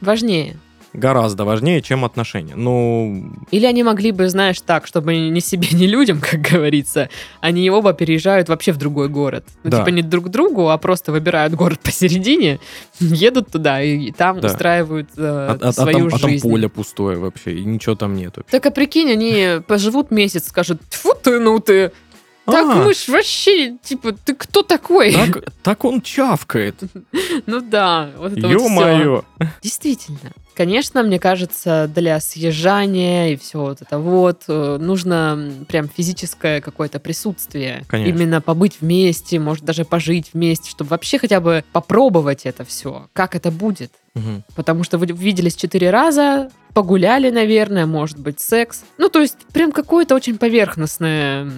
Важнее. 0.00 0.56
Гораздо 0.92 1.44
важнее, 1.44 1.82
чем 1.82 2.04
отношения. 2.04 2.54
Ну, 2.56 3.32
Или 3.50 3.66
они 3.66 3.82
могли 3.82 4.12
бы, 4.12 4.28
знаешь, 4.28 4.60
так, 4.60 4.86
чтобы 4.86 5.16
ни 5.16 5.40
себе, 5.40 5.68
ни 5.72 5.86
людям, 5.86 6.20
как 6.30 6.40
говорится, 6.40 7.08
они 7.40 7.70
оба 7.70 7.92
переезжают 7.92 8.48
вообще 8.48 8.72
в 8.72 8.76
другой 8.76 9.08
город. 9.08 9.44
Ну, 9.64 9.70
Да. 9.70 9.78
типа 9.78 9.88
не 9.90 10.02
друг 10.02 10.26
к 10.26 10.28
другу, 10.28 10.68
а 10.68 10.78
просто 10.78 11.12
выбирают 11.12 11.54
город 11.54 11.78
посередине, 11.84 12.58
едут 12.98 13.50
туда 13.52 13.82
и 13.82 14.10
а 14.10 14.14
там 14.14 14.40
Да. 14.40 14.48
устраивают 14.48 15.08
э, 15.16 15.22
а, 15.22 15.58
а- 15.60 15.68
а 15.68 15.72
свою 15.72 16.08
там, 16.10 16.18
а 16.18 16.18
там 16.18 16.30
жизнь. 16.30 16.48
поле 16.48 16.68
пустое 16.68 17.18
вообще, 17.18 17.52
и 17.54 17.64
ничего 17.64 17.94
там 17.94 18.14
нет 18.14 18.36
вообще. 18.36 18.50
Так 18.50 18.66
а 18.66 18.70
прикинь, 18.70 19.10
они 19.12 19.60
поживут 19.66 20.10
месяц, 20.10 20.48
скажут, 20.48 20.80
фу 20.90 21.14
ты, 21.22 21.38
ну 21.38 21.60
ты, 21.60 21.92
так 22.46 22.64
А, 22.64 22.74
мы 22.74 22.94
ж 22.94 23.08
вообще, 23.08 23.76
типа, 23.82 24.12
ты 24.12 24.34
кто 24.34 24.62
такой? 24.62 25.12
так, 25.12 25.44
так 25.62 25.84
он 25.84 26.00
чавкает. 26.00 26.76
Ну 27.46 27.60
да, 27.60 28.10
вот 28.16 28.32
это 28.32 28.48
вот. 28.48 28.52
Ё-моё. 28.52 29.24
Действительно. 29.62 30.32
Конечно, 30.54 31.02
мне 31.02 31.18
кажется, 31.18 31.90
для 31.94 32.20
съезжания 32.20 33.28
и 33.28 33.36
все 33.36 33.60
вот 33.60 33.80
это 33.82 33.98
вот 33.98 34.42
э, 34.48 34.76
нужно 34.78 35.52
прям 35.68 35.88
физическое 35.88 36.60
какое-то 36.60 36.98
присутствие. 37.00 37.84
Конечно. 37.88 38.10
Именно 38.10 38.40
побыть 38.40 38.76
вместе, 38.80 39.38
может 39.38 39.64
даже 39.64 39.84
пожить 39.84 40.30
вместе, 40.34 40.68
чтобы 40.70 40.90
вообще 40.90 41.18
хотя 41.18 41.40
бы 41.40 41.64
попробовать 41.72 42.44
это 42.44 42.64
все, 42.64 43.08
как 43.14 43.34
это 43.36 43.50
будет. 43.50 43.92
Мгм. 44.14 44.44
Потому 44.54 44.84
что 44.84 44.98
вы 44.98 45.06
виделись 45.06 45.56
четыре 45.56 45.90
раза, 45.90 46.50
погуляли, 46.74 47.30
наверное, 47.30 47.86
может 47.86 48.18
быть, 48.18 48.40
секс. 48.40 48.82
Ну, 48.98 49.08
то 49.08 49.20
есть 49.20 49.38
прям 49.52 49.72
какое-то 49.72 50.14
очень 50.14 50.36
поверхностное 50.36 51.50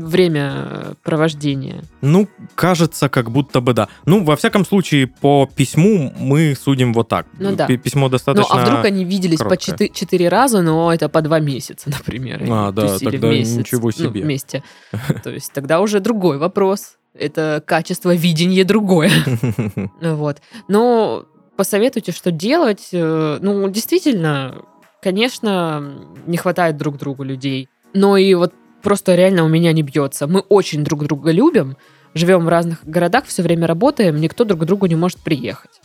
время 0.00 0.52
э, 0.56 0.92
провождения. 1.02 1.82
Ну, 2.00 2.28
кажется, 2.54 3.08
как 3.08 3.30
будто 3.30 3.60
бы 3.60 3.72
да. 3.74 3.88
Ну, 4.06 4.24
во 4.24 4.36
всяком 4.36 4.64
случае, 4.64 5.06
по 5.06 5.48
письму 5.54 6.12
мы 6.18 6.54
судим 6.54 6.92
вот 6.92 7.08
так. 7.08 7.26
Ну 7.38 7.54
да. 7.54 7.66
Пи- 7.66 7.76
Письмо 7.76 8.06
Ну, 8.06 8.10
достаточно... 8.10 8.54
а 8.54 8.64
вдруг 8.64 8.84
они 8.84 9.04
виделись 9.04 9.38
по 9.38 9.44
короткое. 9.44 9.88
четы- 9.88 9.92
четыре 9.94 10.28
раза, 10.28 10.62
но 10.62 10.92
это 10.92 11.08
по 11.08 11.22
два 11.22 11.40
месяца, 11.40 11.90
например. 11.90 12.42
А, 12.50 12.72
да, 12.72 12.98
тогда 12.98 13.28
месяц, 13.28 13.56
ничего 13.56 13.88
ну, 13.88 13.92
себе. 14.06 14.22
вместе. 14.22 14.62
То 15.22 15.30
есть 15.30 15.52
тогда 15.52 15.80
уже 15.80 16.00
другой 16.00 16.38
вопрос. 16.38 16.96
Это 17.14 17.62
качество 17.66 18.14
видения 18.14 18.64
другое. 18.64 19.10
Вот. 20.00 20.38
Но 20.68 21.24
посоветуйте, 21.56 22.12
что 22.12 22.30
делать. 22.30 22.88
Э, 22.92 23.38
Ну, 23.42 23.68
действительно, 23.68 24.62
конечно, 25.02 25.82
не 26.26 26.36
хватает 26.36 26.76
друг 26.76 26.96
другу 26.98 27.22
людей. 27.24 27.68
Но 27.94 28.16
и 28.16 28.34
вот 28.34 28.54
просто 28.82 29.14
реально 29.14 29.44
у 29.44 29.48
меня 29.48 29.72
не 29.72 29.82
бьется. 29.82 30.26
Мы 30.26 30.40
очень 30.40 30.84
друг 30.84 31.04
друга 31.04 31.30
любим, 31.30 31.76
живем 32.14 32.44
в 32.44 32.48
разных 32.48 32.84
городах, 32.84 33.24
все 33.26 33.42
время 33.42 33.66
работаем, 33.66 34.16
никто 34.16 34.44
друг 34.44 34.60
к 34.60 34.64
другу 34.64 34.86
не 34.86 34.96
может 34.96 35.18
приехать. 35.18 35.80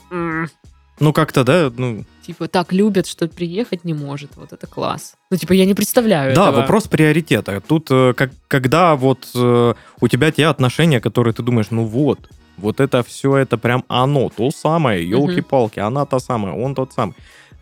Ну, 0.99 1.11
как-то, 1.11 1.43
да, 1.43 1.71
ну... 1.75 2.05
Типа 2.25 2.47
так 2.47 2.71
любят, 2.71 3.05
что 3.05 3.27
приехать 3.27 3.83
не 3.83 3.93
может. 3.93 4.31
Вот 4.35 4.53
это 4.53 4.65
класс. 4.65 5.15
Ну, 5.29 5.37
типа, 5.37 5.53
я 5.53 5.65
не 5.65 5.73
представляю 5.73 6.33
Да, 6.33 6.43
этого. 6.49 6.61
вопрос 6.61 6.87
приоритета. 6.87 7.61
Тут, 7.67 7.87
э, 7.91 8.13
как, 8.13 8.31
когда 8.47 8.95
вот 8.95 9.27
э, 9.35 9.73
у 9.99 10.07
тебя 10.07 10.31
те 10.31 10.47
отношения, 10.47 11.01
которые 11.01 11.33
ты 11.33 11.43
думаешь, 11.43 11.67
ну 11.69 11.83
вот, 11.83 12.29
вот 12.57 12.79
это 12.79 13.03
все, 13.03 13.35
это 13.35 13.57
прям 13.57 13.83
оно, 13.89 14.29
то 14.29 14.49
самое, 14.51 15.07
елки-палки, 15.07 15.79
она 15.79 16.05
та 16.05 16.19
самая, 16.19 16.53
он 16.53 16.73
тот 16.73 16.93
самый. 16.93 17.15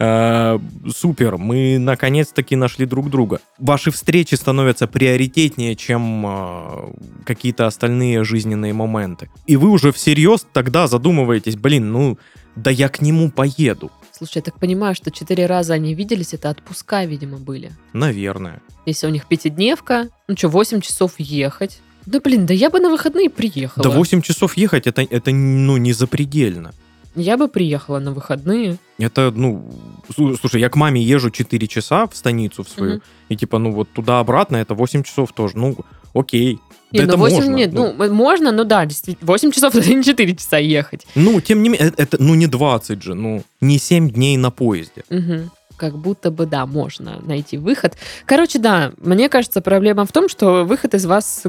Э, 0.03 0.59
супер, 0.93 1.37
мы 1.37 1.77
наконец-таки 1.79 2.57
нашли 2.57 2.85
друг 2.85 3.09
друга. 3.09 3.39
Ваши 3.57 3.89
встречи 3.89 4.35
становятся 4.35 4.85
приоритетнее, 4.85 5.75
чем 5.75 6.25
э, 6.25 6.93
какие-то 7.25 7.67
остальные 7.67 8.25
жизненные 8.25 8.73
моменты. 8.73 9.29
И 9.47 9.55
вы 9.55 9.69
уже 9.69 9.93
всерьез 9.93 10.45
тогда 10.51 10.87
задумываетесь, 10.87 11.55
блин, 11.55 11.93
ну, 11.93 12.17
да 12.57 12.69
я 12.69 12.89
к 12.89 13.01
нему 13.01 13.31
поеду. 13.31 13.91
Слушай, 14.11 14.37
я 14.37 14.41
так 14.41 14.59
понимаю, 14.59 14.93
что 14.93 15.09
четыре 15.09 15.45
раза 15.45 15.73
они 15.73 15.93
виделись, 15.95 16.33
это 16.33 16.49
отпуска, 16.49 17.05
видимо, 17.05 17.37
были. 17.37 17.71
Наверное. 17.93 18.61
Если 18.85 19.07
у 19.07 19.09
них 19.09 19.25
пятидневка, 19.25 20.09
ну 20.27 20.35
что, 20.35 20.49
8 20.49 20.81
часов 20.81 21.13
ехать. 21.17 21.79
Да 22.05 22.19
блин, 22.19 22.45
да 22.45 22.53
я 22.53 22.69
бы 22.69 22.81
на 22.81 22.89
выходные 22.89 23.29
приехала. 23.29 23.81
Да 23.83 23.89
8 23.89 24.21
часов 24.21 24.57
ехать, 24.57 24.85
это, 24.85 25.01
это 25.01 25.31
ну, 25.31 25.77
не 25.77 25.93
запредельно. 25.93 26.73
Я 27.15 27.38
бы 27.38 27.47
приехала 27.47 27.99
на 27.99 28.12
выходные. 28.12 28.78
Это, 28.97 29.32
ну, 29.36 29.69
слу- 30.17 30.36
слушай, 30.39 30.60
я 30.62 30.69
к 30.69 30.76
маме 30.76 31.02
езжу 31.02 31.30
4 31.30 31.67
часа 31.67 32.08
в 32.08 32.15
станицу 32.15 32.63
в 32.63 32.69
свою, 32.69 32.93
Мгм. 32.95 33.02
и 33.30 33.36
типа, 33.36 33.60
ну 33.60 33.71
вот 33.71 33.89
туда-обратно 33.93 34.58
это 34.58 34.73
8 34.73 35.04
часов 35.04 35.32
тоже, 35.34 35.58
ну, 35.58 35.76
окей. 36.13 36.60
Не, 36.91 36.99
да 36.99 37.06
ну 37.06 37.10
это 37.13 37.17
8 37.17 37.36
можно. 37.38 37.56
нет, 37.56 37.73
ну, 37.73 37.93
можно, 38.13 38.52
ну 38.52 38.63
да, 38.63 38.86
действительно, 38.86 39.28
8 39.28 39.52
часов 39.52 39.76
это 39.76 39.93
не 39.93 40.04
4 40.04 40.36
часа 40.36 40.58
ехать. 40.58 41.06
Ну, 41.15 41.39
тем 41.41 41.62
не 41.63 41.69
менее, 41.69 41.93
это, 41.97 42.17
ну, 42.19 42.36
не 42.36 42.47
20 42.47 43.02
же, 43.04 43.13
ну, 43.15 43.43
не 43.62 43.78
7 43.80 44.10
дней 44.10 44.38
на 44.38 44.52
поезде. 44.52 45.04
Мгм. 45.10 45.52
Как 45.76 45.97
будто 45.97 46.30
бы, 46.30 46.45
да, 46.45 46.65
можно 46.67 47.19
найти 47.26 47.58
выход. 47.58 47.97
Короче, 48.26 48.60
да, 48.60 48.93
мне 48.97 49.28
кажется, 49.28 49.60
проблема 49.60 50.06
в 50.06 50.12
том, 50.12 50.30
что 50.30 50.65
выход 50.65 50.93
из 50.93 51.06
вас 51.08 51.43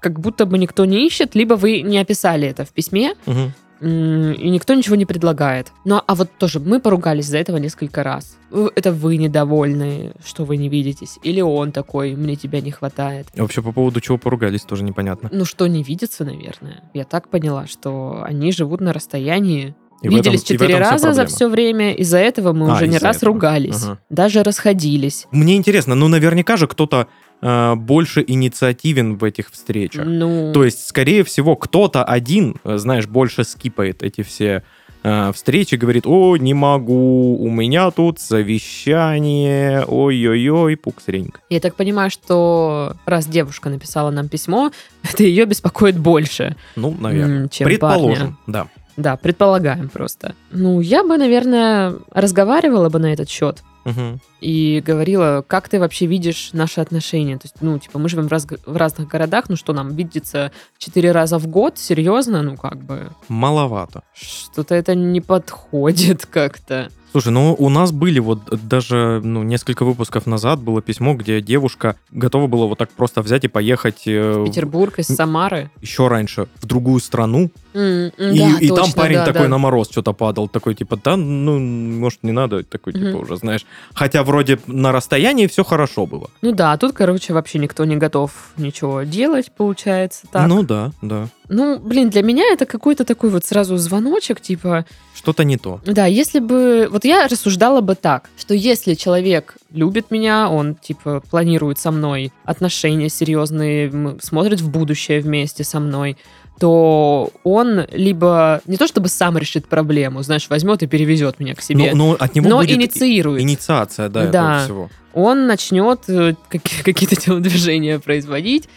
как 0.00 0.20
будто 0.20 0.46
бы 0.46 0.58
никто 0.58 0.84
не 0.84 1.04
ищет, 1.06 1.34
либо 1.34 1.54
вы 1.54 1.82
не 1.82 1.98
описали 1.98 2.46
это 2.48 2.64
в 2.64 2.70
письме, 2.72 3.14
Мгм. 3.26 3.52
И 3.80 4.50
никто 4.50 4.74
ничего 4.74 4.96
не 4.96 5.06
предлагает. 5.06 5.72
Ну, 5.84 6.00
а 6.06 6.14
вот 6.14 6.30
тоже 6.38 6.58
мы 6.60 6.80
поругались 6.80 7.26
за 7.26 7.38
этого 7.38 7.58
несколько 7.58 8.02
раз. 8.02 8.36
Это 8.74 8.92
вы 8.92 9.16
недовольны, 9.16 10.12
что 10.24 10.44
вы 10.44 10.56
не 10.56 10.68
видитесь, 10.68 11.18
или 11.22 11.40
он 11.40 11.72
такой, 11.72 12.14
мне 12.14 12.34
тебя 12.36 12.60
не 12.60 12.70
хватает. 12.70 13.26
И 13.34 13.40
Вообще, 13.40 13.62
по 13.62 13.72
поводу 13.72 14.00
чего 14.00 14.18
поругались, 14.18 14.62
тоже 14.62 14.82
непонятно. 14.84 15.28
Ну, 15.32 15.44
что 15.44 15.66
не 15.66 15.82
видится, 15.82 16.24
наверное. 16.24 16.82
Я 16.94 17.04
так 17.04 17.28
поняла, 17.28 17.66
что 17.66 18.22
они 18.24 18.52
живут 18.52 18.80
на 18.80 18.92
расстоянии. 18.92 19.74
И 20.00 20.08
Виделись 20.08 20.44
четыре 20.44 20.78
раза 20.78 20.98
за 20.98 21.22
проблема. 21.22 21.26
все 21.26 21.48
время. 21.48 21.92
Из-за 21.94 22.18
этого 22.18 22.52
мы 22.52 22.70
А, 22.70 22.74
уже 22.74 22.86
не 22.86 22.98
раз 22.98 23.16
этого. 23.16 23.32
ругались. 23.32 23.82
Ага. 23.82 23.98
Даже 24.10 24.44
расходились. 24.44 25.26
Мне 25.32 25.56
интересно, 25.56 25.96
ну, 25.96 26.06
наверняка 26.06 26.56
же 26.56 26.68
кто-то 26.68 27.08
э, 27.42 27.74
больше 27.74 28.24
инициативен 28.26 29.16
в 29.16 29.24
этих 29.24 29.50
встречах. 29.50 30.04
Ну, 30.06 30.52
То 30.52 30.64
есть, 30.64 30.86
скорее 30.86 31.24
всего, 31.24 31.56
кто-то 31.56 32.04
один, 32.04 32.56
э, 32.64 32.78
знаешь, 32.78 33.06
больше 33.06 33.44
скипает 33.44 34.02
эти 34.02 34.22
все 34.22 34.62
э, 35.04 35.32
встречи, 35.32 35.76
говорит, 35.76 36.06
о, 36.06 36.36
не 36.36 36.54
могу, 36.54 37.36
у 37.40 37.50
меня 37.50 37.90
тут 37.90 38.18
совещание, 38.20 39.84
ой-ой-ой, 39.86 40.76
пуксренька. 40.76 41.40
я 41.50 41.60
так 41.60 41.74
понимаю, 41.76 42.10
что 42.10 42.94
раз 43.06 43.26
девушка 43.26 43.70
написала 43.70 44.10
нам 44.10 44.28
письмо, 44.28 44.70
это 45.02 45.22
ее 45.22 45.44
беспокоит 45.44 45.98
больше, 45.98 46.56
Ну, 46.76 46.94
наверное. 46.98 47.48
чем 47.48 47.66
Предположим, 47.66 48.16
парня. 48.16 48.36
да. 48.46 48.66
Да, 48.96 49.16
предполагаем 49.16 49.88
просто. 49.88 50.34
Ну, 50.50 50.80
я 50.80 51.04
бы, 51.04 51.16
наверное, 51.18 51.94
разговаривала 52.12 52.88
бы 52.88 52.98
на 52.98 53.12
этот 53.12 53.28
счет. 53.30 53.62
Мгм. 53.88 54.20
и 54.40 54.82
говорила, 54.86 55.44
как 55.46 55.68
ты 55.68 55.78
вообще 55.80 56.06
видишь 56.06 56.50
наши 56.52 56.80
отношения. 56.80 57.36
То 57.38 57.46
есть, 57.46 57.56
ну, 57.60 57.78
типа, 57.78 57.98
мы 57.98 58.08
живем 58.08 58.28
в, 58.28 58.32
раз- 58.32 58.46
в 58.66 58.76
разных 58.76 59.08
городах, 59.08 59.48
ну 59.48 59.56
что 59.56 59.72
нам, 59.72 59.94
видеться 59.94 60.52
четыре 60.78 61.12
раза 61.12 61.38
в 61.38 61.46
год? 61.46 61.78
Серьезно? 61.78 62.42
Ну, 62.42 62.56
как 62.56 62.82
бы, 62.84 63.10
Маловато. 63.28 64.02
что-то 64.14 64.74
это 64.74 64.94
не 64.94 65.20
подходит 65.20 66.26
как-то. 66.26 66.90
Слушай, 67.10 67.32
ну 67.32 67.54
у 67.58 67.68
нас 67.70 67.90
были 67.90 68.18
вот 68.18 68.40
даже 68.68 69.20
ну, 69.24 69.42
несколько 69.42 69.84
выпусков 69.84 70.26
назад 70.26 70.60
было 70.60 70.82
письмо, 70.82 71.14
где 71.14 71.40
девушка 71.40 71.96
готова 72.10 72.46
была 72.46 72.66
вот 72.66 72.78
так 72.78 72.90
просто 72.90 73.22
взять 73.22 73.44
и 73.44 73.48
поехать 73.48 74.02
э, 74.06 74.44
Петербург 74.46 74.98
из 74.98 75.06
Самары. 75.06 75.70
еще 75.80 76.08
раньше 76.08 76.48
в 76.60 76.66
другую 76.66 77.00
страну, 77.00 77.50
М, 77.74 77.82
м, 77.82 78.12
и, 78.18 78.38
да, 78.38 78.58
и 78.60 78.68
там 78.68 78.76
точно, 78.76 78.92
парень 78.94 79.16
да, 79.16 79.24
такой 79.26 79.42
да. 79.42 79.48
на 79.48 79.58
мороз 79.58 79.88
что-то 79.90 80.12
падал, 80.12 80.48
такой 80.48 80.74
типа, 80.74 80.98
да, 81.02 81.16
ну, 81.16 81.58
может, 81.58 82.22
не 82.22 82.32
надо, 82.32 82.62
такой 82.64 82.92
типа 82.92 83.06
Мгм. 83.06 83.20
уже, 83.20 83.36
знаешь. 83.36 83.64
Хотя 83.94 84.22
вроде 84.22 84.58
на 84.66 84.92
расстоянии 84.92 85.46
все 85.46 85.64
хорошо 85.64 86.06
было. 86.06 86.28
Ну 86.42 86.52
да, 86.52 86.76
тут, 86.76 86.92
короче, 86.92 87.32
вообще 87.32 87.58
никто 87.58 87.84
не 87.84 87.96
готов 87.96 88.32
ничего 88.56 89.02
делать, 89.02 89.50
получается 89.56 90.26
так. 90.30 90.46
Ну 90.48 90.62
да, 90.62 90.92
да. 91.02 91.28
Ну, 91.48 91.78
блин, 91.78 92.10
для 92.10 92.22
меня 92.22 92.44
это 92.52 92.66
какой-то 92.66 93.04
такой 93.04 93.30
вот 93.30 93.44
сразу 93.44 93.76
звоночек, 93.78 94.40
типа, 94.40 94.84
Что-то 95.14 95.44
не 95.44 95.56
то. 95.56 95.80
да, 95.86 96.06
если 96.06 96.40
бы... 96.40 96.88
Вот 96.90 97.04
я 97.04 97.26
рассуждала 97.26 97.80
бы 97.80 97.94
так, 97.94 98.28
что 98.38 98.54
если 98.54 98.94
человек 98.94 99.56
любит 99.72 100.10
меня, 100.10 100.48
он, 100.50 100.74
типа, 100.74 101.22
планирует 101.30 101.78
со 101.78 101.90
мной 101.90 102.32
отношения 102.44 103.08
серьезные, 103.08 103.90
смотрит 104.20 104.60
в 104.60 104.70
будущее 104.70 105.20
вместе 105.20 105.64
со 105.64 105.80
мной, 105.80 106.16
то 106.60 107.30
он 107.44 107.86
либо 107.92 108.60
не 108.66 108.76
то 108.76 108.86
чтобы 108.88 109.08
сам 109.08 109.38
решит 109.38 109.68
проблему, 109.68 110.22
знаешь, 110.22 110.48
возьмет 110.50 110.82
и 110.82 110.86
перевезет 110.86 111.38
меня 111.38 111.54
к 111.54 111.62
себе, 111.62 111.92
Но, 111.94 112.10
но 112.10 112.16
от 112.18 112.34
него 112.34 112.48
но 112.48 112.58
будет 112.58 112.72
инициирует. 112.76 113.40
инициация, 113.42 114.08
да, 114.08 114.26
Да. 114.26 114.28
этого 114.28 114.64
всего. 114.64 114.90
он 115.14 115.46
начнет 115.46 116.00
э, 116.08 116.34
какие- 116.48 116.82
какие-то 116.82 117.14
телодвижения 117.20 118.00
производить 118.00 118.68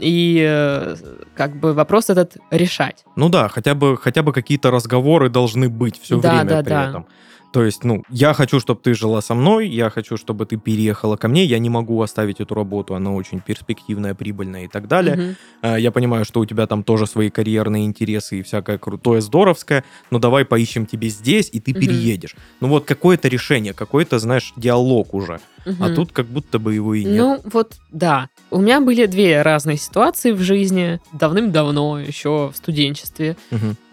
и 0.00 0.44
э, 0.46 0.96
как 1.36 1.58
бы 1.58 1.72
вопрос 1.74 2.10
этот 2.10 2.36
решать. 2.50 3.04
Ну 3.16 3.28
да, 3.28 3.48
хотя 3.48 3.74
бы, 3.74 3.96
хотя 3.96 4.22
бы 4.22 4.32
какие-то 4.32 4.70
разговоры 4.70 5.28
должны 5.28 5.68
быть 5.68 6.00
все 6.00 6.20
Да, 6.20 6.30
время 6.30 6.50
да, 6.50 6.62
при 6.62 6.70
да. 6.70 6.88
этом. 6.88 7.06
То 7.50 7.64
есть, 7.64 7.82
ну, 7.82 8.04
я 8.10 8.34
хочу, 8.34 8.60
чтобы 8.60 8.80
ты 8.82 8.92
жила 8.92 9.22
со 9.22 9.34
мной, 9.34 9.68
я 9.68 9.88
хочу, 9.88 10.18
чтобы 10.18 10.44
ты 10.44 10.58
переехала 10.58 11.16
ко 11.16 11.28
мне, 11.28 11.44
я 11.46 11.58
не 11.58 11.70
могу 11.70 12.02
оставить 12.02 12.40
эту 12.40 12.54
работу, 12.54 12.94
она 12.94 13.14
очень 13.14 13.40
перспективная, 13.40 14.14
прибыльная 14.14 14.64
и 14.64 14.68
так 14.68 14.86
далее. 14.86 15.34
А, 15.62 15.76
Я 15.78 15.90
понимаю, 15.90 16.26
что 16.26 16.40
у 16.40 16.44
тебя 16.46 16.66
там 16.66 16.82
тоже 16.82 17.06
свои 17.06 17.30
карьерные 17.30 17.86
интересы 17.86 18.40
и 18.40 18.42
всякое 18.42 18.76
крутое, 18.76 19.22
здоровское, 19.22 19.82
но 20.10 20.18
давай 20.18 20.44
поищем 20.44 20.84
тебе 20.84 21.08
здесь, 21.08 21.48
и 21.50 21.58
ты 21.58 21.70
Мгм. 21.72 21.80
переедешь. 21.80 22.34
Ну 22.60 22.68
вот 22.68 22.84
какое-то 22.84 23.28
решение, 23.28 23.72
какой-то, 23.72 24.18
знаешь, 24.18 24.52
диалог 24.56 25.14
уже. 25.14 25.40
А 25.66 25.70
Мгм. 25.70 25.94
тут 25.94 26.12
как 26.12 26.26
будто 26.26 26.58
бы 26.58 26.74
его 26.74 26.94
и 26.94 27.04
нет. 27.04 27.16
Ну, 27.16 27.40
вот, 27.44 27.74
да. 27.90 28.28
У 28.50 28.60
меня 28.60 28.80
были 28.80 29.06
две 29.06 29.42
разные 29.42 29.76
ситуации 29.76 30.32
в 30.32 30.40
жизни. 30.40 31.00
Давным-давно, 31.12 31.98
еще 32.00 32.50
в 32.52 32.56
студенчестве. 32.56 33.36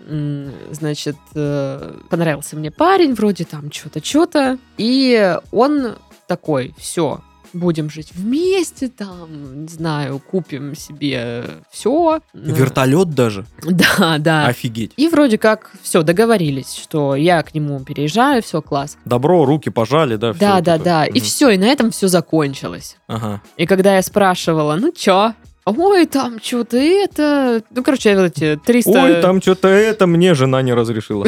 М, 0.08 0.52
Значит, 0.72 1.16
э, 1.34 1.94
понравился 2.10 2.56
мне 2.56 2.72
парень, 2.72 3.14
вроде 3.16 3.44
там 3.46 3.72
что-то, 3.72 4.04
что-то. 4.06 4.58
И 4.78 5.36
он 5.52 5.96
такой, 6.28 6.74
все, 6.78 7.22
будем 7.56 7.90
жить 7.90 8.12
вместе, 8.14 8.88
там, 8.90 9.64
не 9.64 9.68
знаю, 9.68 10.20
купим 10.20 10.76
себе 10.76 11.46
все. 11.72 12.20
Вертолет 12.34 13.10
даже? 13.12 13.46
Да, 13.64 14.18
да. 14.20 14.48
Офигеть. 14.48 14.92
И 14.98 15.08
вроде 15.08 15.38
как 15.38 15.72
все, 15.82 16.04
договорились, 16.04 16.74
что 16.76 17.16
я 17.16 17.42
к 17.44 17.54
нему 17.56 17.80
переезжаю, 17.80 18.42
все, 18.44 18.62
класс. 18.62 18.98
Добро, 19.06 19.46
руки 19.46 19.70
пожали, 19.70 20.16
да? 20.18 20.34
да, 20.34 20.62
да, 20.62 20.76
это. 20.76 20.84
да. 20.84 21.06
И 21.06 21.12
Мгм. 21.20 21.22
все, 21.22 21.50
и 21.50 21.58
на 21.58 21.66
этом 21.66 21.92
все 21.92 22.08
закончилось. 22.08 22.98
Ага. 23.08 23.42
И 23.58 23.66
когда 23.66 23.96
я 23.96 24.02
спрашивала, 24.02 24.76
ну 24.76 24.92
чё? 24.92 25.34
Ой, 25.66 26.06
там 26.06 26.40
что-то 26.40 26.78
это... 26.78 27.64
Ну, 27.72 27.84
короче, 27.84 28.12
я 28.12 28.22
вот 28.22 28.38
эти 28.38 28.60
300... 28.64 28.92
Ой, 28.92 29.22
там 29.22 29.42
что-то 29.42 29.68
это 29.68 30.06
мне 30.06 30.36
жена 30.36 30.62
не 30.62 30.74
разрешила. 30.74 31.26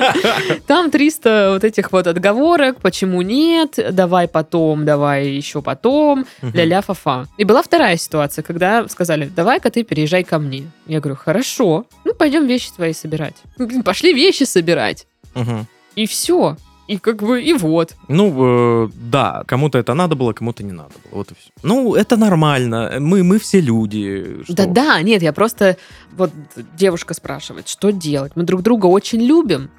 Там 0.66 0.90
300 0.90 1.50
вот 1.52 1.62
этих 1.62 1.92
вот 1.92 2.06
отговорок, 2.06 2.80
почему 2.80 3.20
нет, 3.20 3.78
давай 3.92 4.28
потом, 4.28 4.86
давай 4.86 5.28
еще 5.28 5.60
потом, 5.60 6.24
ля-ля 6.40 6.80
фа 6.80 7.26
И 7.36 7.44
была 7.44 7.62
вторая 7.62 7.98
ситуация, 7.98 8.42
когда 8.42 8.88
сказали, 8.88 9.26
давай-ка 9.36 9.70
ты 9.70 9.82
переезжай 9.82 10.24
ко 10.24 10.38
мне. 10.38 10.70
Я 10.86 11.00
говорю, 11.00 11.16
хорошо, 11.16 11.84
ну 12.04 12.14
пойдем 12.14 12.46
вещи 12.46 12.70
твои 12.74 12.94
собирать. 12.94 13.36
Пошли 13.84 14.14
вещи 14.14 14.44
собирать. 14.44 15.06
И 15.96 16.06
все. 16.06 16.56
И 16.88 16.98
как 16.98 17.22
бы, 17.22 17.42
и 17.42 17.52
вот. 17.52 17.96
Ну, 18.08 18.84
э, 18.84 18.88
да, 18.94 19.42
кому-то 19.46 19.78
это 19.78 19.94
надо 19.94 20.14
было, 20.14 20.32
кому-то 20.32 20.62
не 20.62 20.72
надо 20.72 20.90
было. 21.04 21.18
Вот 21.18 21.32
и 21.32 21.34
все. 21.34 21.50
Ну, 21.62 21.94
это 21.94 22.16
нормально. 22.16 22.96
Мы, 23.00 23.24
мы 23.24 23.38
все 23.38 23.60
люди. 23.60 24.42
что? 24.44 24.54
Да-да, 24.54 25.02
нет, 25.02 25.22
я 25.22 25.32
просто... 25.32 25.76
Вот 26.16 26.30
девушка 26.78 27.14
спрашивает, 27.14 27.68
что 27.68 27.90
делать? 27.90 28.32
Мы 28.36 28.44
друг 28.44 28.62
друга 28.62 28.86
очень 28.86 29.20
любим, 29.20 29.70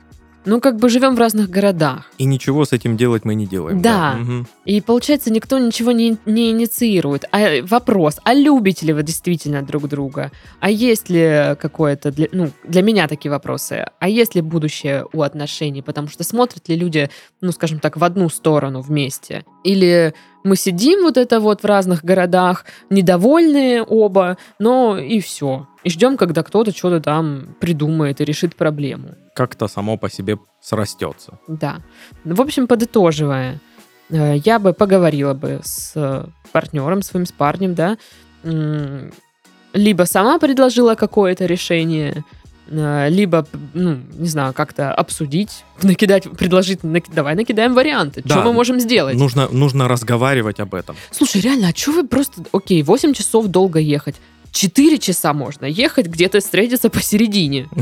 но 0.47 0.61
как 0.61 0.77
бы 0.77 0.89
живем 0.89 1.15
в 1.15 1.19
разных 1.19 1.49
городах. 1.49 2.09
И 2.17 2.25
ничего 2.25 2.63
с 2.63 2.71
этим 2.71 2.95
делать 2.95 3.25
мы 3.25 3.35
не 3.35 3.45
делаем. 3.45 3.81
Да. 3.81 4.13
Мгм. 4.13 4.47
И 4.65 4.81
получается, 4.81 5.29
никто 5.29 5.59
ничего 5.59 5.91
не, 5.91 6.17
не 6.25 6.51
инициирует. 6.51 7.25
А 7.31 7.61
вопрос, 7.63 8.19
а 8.23 8.33
любите 8.33 8.85
ли 8.85 8.93
вы 8.93 9.03
действительно 9.03 9.61
друг 9.61 9.87
друга? 9.89 10.31
А 10.61 10.69
есть 10.69 11.09
ли 11.09 11.55
какое-то... 11.59 12.11
Для, 12.11 12.27
ну, 12.31 12.49
для 12.63 12.81
меня 12.81 13.07
такие 13.07 13.29
вопросы. 13.29 13.85
А 13.99 14.09
есть 14.09 14.35
ли 14.35 14.41
будущее 14.41 15.05
у 15.11 15.21
отношений? 15.21 15.81
Потому 15.81 16.07
что 16.07 16.23
смотрят 16.23 16.69
ли 16.69 16.77
люди, 16.77 17.09
ну, 17.41 17.51
скажем 17.51 17.79
так, 17.79 17.97
в 17.97 18.03
одну 18.03 18.29
сторону 18.29 18.79
вместе? 18.79 19.43
Или 19.65 20.13
мы 20.45 20.55
сидим 20.55 21.03
вот 21.03 21.17
это 21.17 21.41
вот 21.41 21.61
в 21.61 21.65
разных 21.65 22.05
городах, 22.05 22.63
недовольные 22.89 23.83
оба, 23.83 24.37
но 24.59 24.97
и 24.97 25.19
все. 25.19 25.67
И 25.87 25.89
ждем, 25.89 26.17
когда 26.17 26.43
кто-то 26.43 26.75
что-то 26.75 26.99
там 26.99 27.55
придумает 27.61 28.19
и 28.19 28.25
решит 28.25 28.57
проблему. 28.57 29.15
Как-то 29.33 29.69
само 29.69 29.97
по 29.97 30.09
себе 30.09 30.37
срастется. 30.61 31.39
Да. 31.47 31.77
В 32.25 32.41
общем, 32.41 32.67
подытоживая, 32.67 33.61
э, 34.09 34.35
я 34.43 34.59
бы 34.59 34.73
поговорила 34.73 35.33
бы 35.33 35.61
с 35.63 35.93
э, 35.95 36.25
партнером 36.51 37.01
своим, 37.03 37.25
с 37.25 37.31
парнем, 37.31 37.73
да, 37.73 37.97
либо 39.73 40.03
сама 40.03 40.39
предложила 40.39 40.95
какое-то 40.95 41.45
решение, 41.45 42.25
э, 42.69 43.07
либо, 43.09 43.47
ну, 43.73 43.99
не 44.17 44.27
знаю, 44.27 44.53
как-то 44.53 44.93
обсудить, 44.93 45.63
накидать, 45.83 46.29
предложить, 46.31 46.83
наки- 46.83 47.13
давай 47.13 47.35
накидаем 47.35 47.73
варианты, 47.73 48.21
Да. 48.25 48.35
что 48.35 48.43
мы 48.43 48.51
можем 48.51 48.81
сделать. 48.81 49.15
Нужно, 49.15 49.47
нужно 49.47 49.87
разговаривать 49.87 50.59
об 50.59 50.75
этом. 50.75 50.97
Слушай, 51.11 51.39
реально, 51.39 51.69
а 51.69 51.73
что 51.77 51.93
вы 51.93 52.05
просто... 52.05 52.43
Окей, 52.51 52.83
8 52.83 53.13
часов 53.13 53.47
долго 53.47 53.79
ехать. 53.79 54.15
4 54.57 54.97
часа 54.97 55.33
можно 55.33 55.65
ехать, 55.65 56.07
где-то 56.07 56.39
встретиться 56.39 56.89
посередине. 56.89 57.67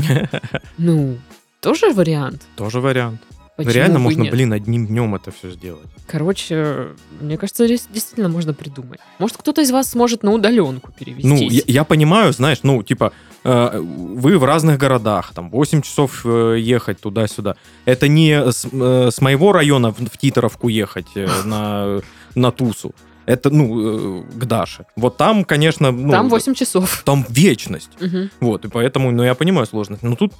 Ну, 0.78 1.16
тоже 1.60 1.90
вариант. 1.92 2.42
Тоже 2.56 2.80
вариант. 2.80 3.20
Почему 3.56 3.72
Реально 3.72 3.98
можно, 3.98 4.22
нет? 4.22 4.32
блин, 4.32 4.52
одним 4.52 4.86
днем 4.86 5.14
это 5.14 5.30
все 5.30 5.50
сделать. 5.50 5.88
Короче, 6.06 6.88
мне 7.20 7.38
кажется, 7.38 7.64
здесь 7.64 7.88
действительно 7.90 8.28
можно 8.28 8.52
придумать. 8.52 9.00
Может, 9.18 9.38
кто-то 9.38 9.62
из 9.62 9.70
вас 9.70 9.90
сможет 9.90 10.22
на 10.22 10.32
удаленку 10.32 10.92
перевестись. 10.92 11.30
Ну, 11.30 11.36
я, 11.38 11.62
я 11.66 11.84
понимаю, 11.84 12.34
знаешь, 12.34 12.58
ну, 12.62 12.82
типа, 12.82 13.12
э, 13.44 13.80
вы 13.80 14.36
в 14.36 14.44
разных 14.44 14.76
городах, 14.78 15.32
там, 15.34 15.48
8 15.48 15.80
часов 15.80 16.26
э, 16.26 16.56
ехать 16.58 17.00
туда-сюда. 17.00 17.56
Это 17.86 18.08
не 18.08 18.52
с, 18.52 18.66
э, 18.70 19.08
с 19.10 19.22
моего 19.22 19.52
района 19.52 19.92
в, 19.92 20.00
в 20.00 20.18
Титаровку 20.18 20.68
ехать 20.68 21.08
э, 21.14 21.26
на, 21.44 22.02
на 22.34 22.52
Тусу. 22.52 22.94
Это, 23.26 23.50
ну, 23.50 24.20
э, 24.20 24.22
к 24.38 24.44
Даше. 24.44 24.84
Вот 24.96 25.16
там, 25.16 25.44
конечно, 25.44 25.90
ну... 25.90 26.10
Там 26.10 26.28
8 26.28 26.54
часов. 26.54 27.02
Там 27.04 27.24
вечность. 27.28 27.90
Мгм. 28.00 28.30
Вот, 28.40 28.64
и 28.64 28.68
поэтому, 28.68 29.10
ну, 29.10 29.24
я 29.24 29.34
понимаю 29.34 29.66
сложность. 29.66 30.02
Но 30.02 30.14
тут, 30.16 30.32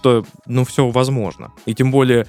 ну, 0.46 0.64
все 0.64 0.88
возможно. 0.90 1.50
И 1.66 1.74
тем 1.74 1.90
более, 1.90 2.26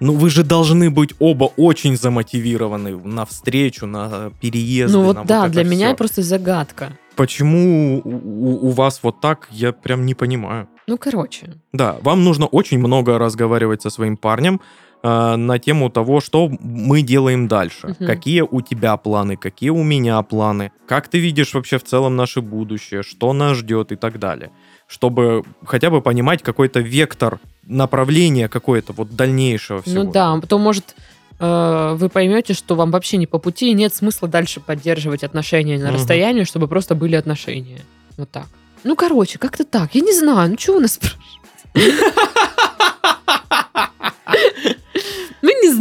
ну, 0.00 0.12
вы 0.12 0.30
же 0.30 0.42
должны 0.44 0.90
быть 0.90 1.14
оба 1.18 1.50
очень 1.56 1.96
замотивированы 1.96 2.96
на 3.04 3.24
встречу, 3.24 3.86
на 3.86 4.30
переезд. 4.40 4.94
Ну 4.94 5.02
вот 5.02 5.26
да, 5.26 5.48
для 5.48 5.64
меня 5.64 5.94
просто 5.94 6.22
загадка. 6.22 6.92
Почему 7.16 8.00
у- 8.04 8.68
у 8.68 8.70
вас 8.70 9.00
вот 9.02 9.20
так, 9.20 9.48
я 9.50 9.72
прям 9.72 10.04
не 10.06 10.14
понимаю. 10.14 10.68
Ну, 10.86 10.98
короче. 10.98 11.54
Да, 11.72 11.96
вам 12.02 12.22
нужно 12.24 12.46
очень 12.46 12.78
много 12.78 13.18
разговаривать 13.18 13.82
со 13.82 13.90
своим 13.90 14.16
парнем 14.16 14.60
э, 15.02 15.36
на 15.36 15.58
тему 15.58 15.90
того, 15.90 16.20
что 16.20 16.48
мы 16.60 17.02
делаем 17.02 17.48
дальше. 17.48 17.88
Мгм. 17.88 18.06
Какие 18.06 18.40
у 18.42 18.60
тебя 18.60 18.96
планы, 18.96 19.36
какие 19.36 19.70
у 19.70 19.82
меня 19.82 20.20
планы, 20.22 20.72
как 20.86 21.08
ты 21.08 21.18
видишь 21.18 21.54
вообще 21.54 21.78
в 21.78 21.84
целом 21.84 22.16
наше 22.16 22.40
будущее, 22.40 23.02
что 23.02 23.32
нас 23.32 23.56
ждет 23.58 23.92
и 23.92 23.96
так 23.96 24.18
далее. 24.18 24.50
Чтобы 24.88 25.42
хотя 25.64 25.90
бы 25.90 26.00
понимать 26.00 26.42
какой-то 26.42 26.80
вектор 26.80 27.40
направления 27.64 28.48
какое-то 28.48 28.92
вот 28.92 29.16
дальнейшего 29.16 29.82
всего. 29.82 30.04
Ну 30.04 30.12
да, 30.12 30.36
потом, 30.40 30.62
может, 30.62 30.94
э, 31.40 31.96
вы 31.98 32.08
поймете, 32.08 32.54
что 32.54 32.76
вам 32.76 32.92
вообще 32.92 33.16
не 33.16 33.26
по 33.26 33.38
пути, 33.38 33.70
и 33.70 33.74
нет 33.74 33.94
смысла 33.94 34.28
дальше 34.28 34.60
поддерживать 34.60 35.24
отношения 35.24 35.78
на 35.78 35.86
Мгм. 35.86 35.94
расстоянии, 35.94 36.44
чтобы 36.44 36.68
просто 36.68 36.94
были 36.94 37.16
отношения. 37.16 37.80
Вот 38.16 38.30
так. 38.30 38.46
Ну, 38.84 38.94
короче, 38.94 39.38
как-то 39.38 39.64
так. 39.64 39.94
Я 39.94 40.02
не 40.02 40.12
знаю, 40.12 40.50
ну 40.50 40.56
чего 40.56 40.76
вы 40.76 40.82
нас 40.82 40.92
спрашиваете? 40.94 41.26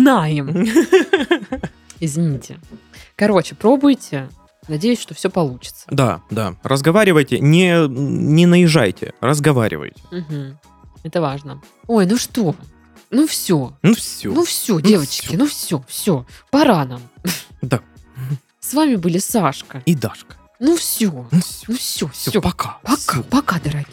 Знаем. 0.10 0.50
Извините. 2.00 2.60
Короче, 3.16 3.56
пробуйте. 3.56 4.30
Надеюсь, 4.68 5.02
что 5.02 5.16
все 5.16 5.32
получится. 5.32 5.88
Да, 5.90 6.22
да. 6.30 6.54
Разговаривайте, 6.62 7.40
не, 7.40 7.88
не 7.88 8.46
наезжайте, 8.46 9.14
разговаривайте. 9.20 10.00
Мгм. 10.12 10.60
Это 11.04 11.22
важно. 11.22 11.60
Ой, 11.88 12.06
ну 12.06 12.18
что? 12.18 12.56
Ну 13.10 13.26
все. 13.26 13.76
Ну 13.82 13.96
все. 13.96 14.32
Ну 14.32 14.44
все, 14.46 14.80
девочки, 14.80 15.26
всё. 15.26 15.38
ну 15.40 15.48
все, 15.48 15.84
все. 15.88 16.26
Пора 16.52 16.86
нам. 16.86 17.02
да. 17.64 17.80
С 18.60 18.76
вами 18.76 18.98
были 18.98 19.18
Сашка. 19.18 19.82
И 19.88 19.96
Дашка. 19.96 20.36
Ну 20.60 20.76
все. 20.78 21.10
Ну 21.32 21.40
все. 21.42 21.66
Ну 21.68 21.76
все, 21.78 22.08
Все, 22.10 22.30
все. 22.30 22.42
пока. 22.42 22.78
Пока, 22.84 22.96
Всё. 22.98 23.24
пока, 23.24 23.60
дорогие. 23.60 23.88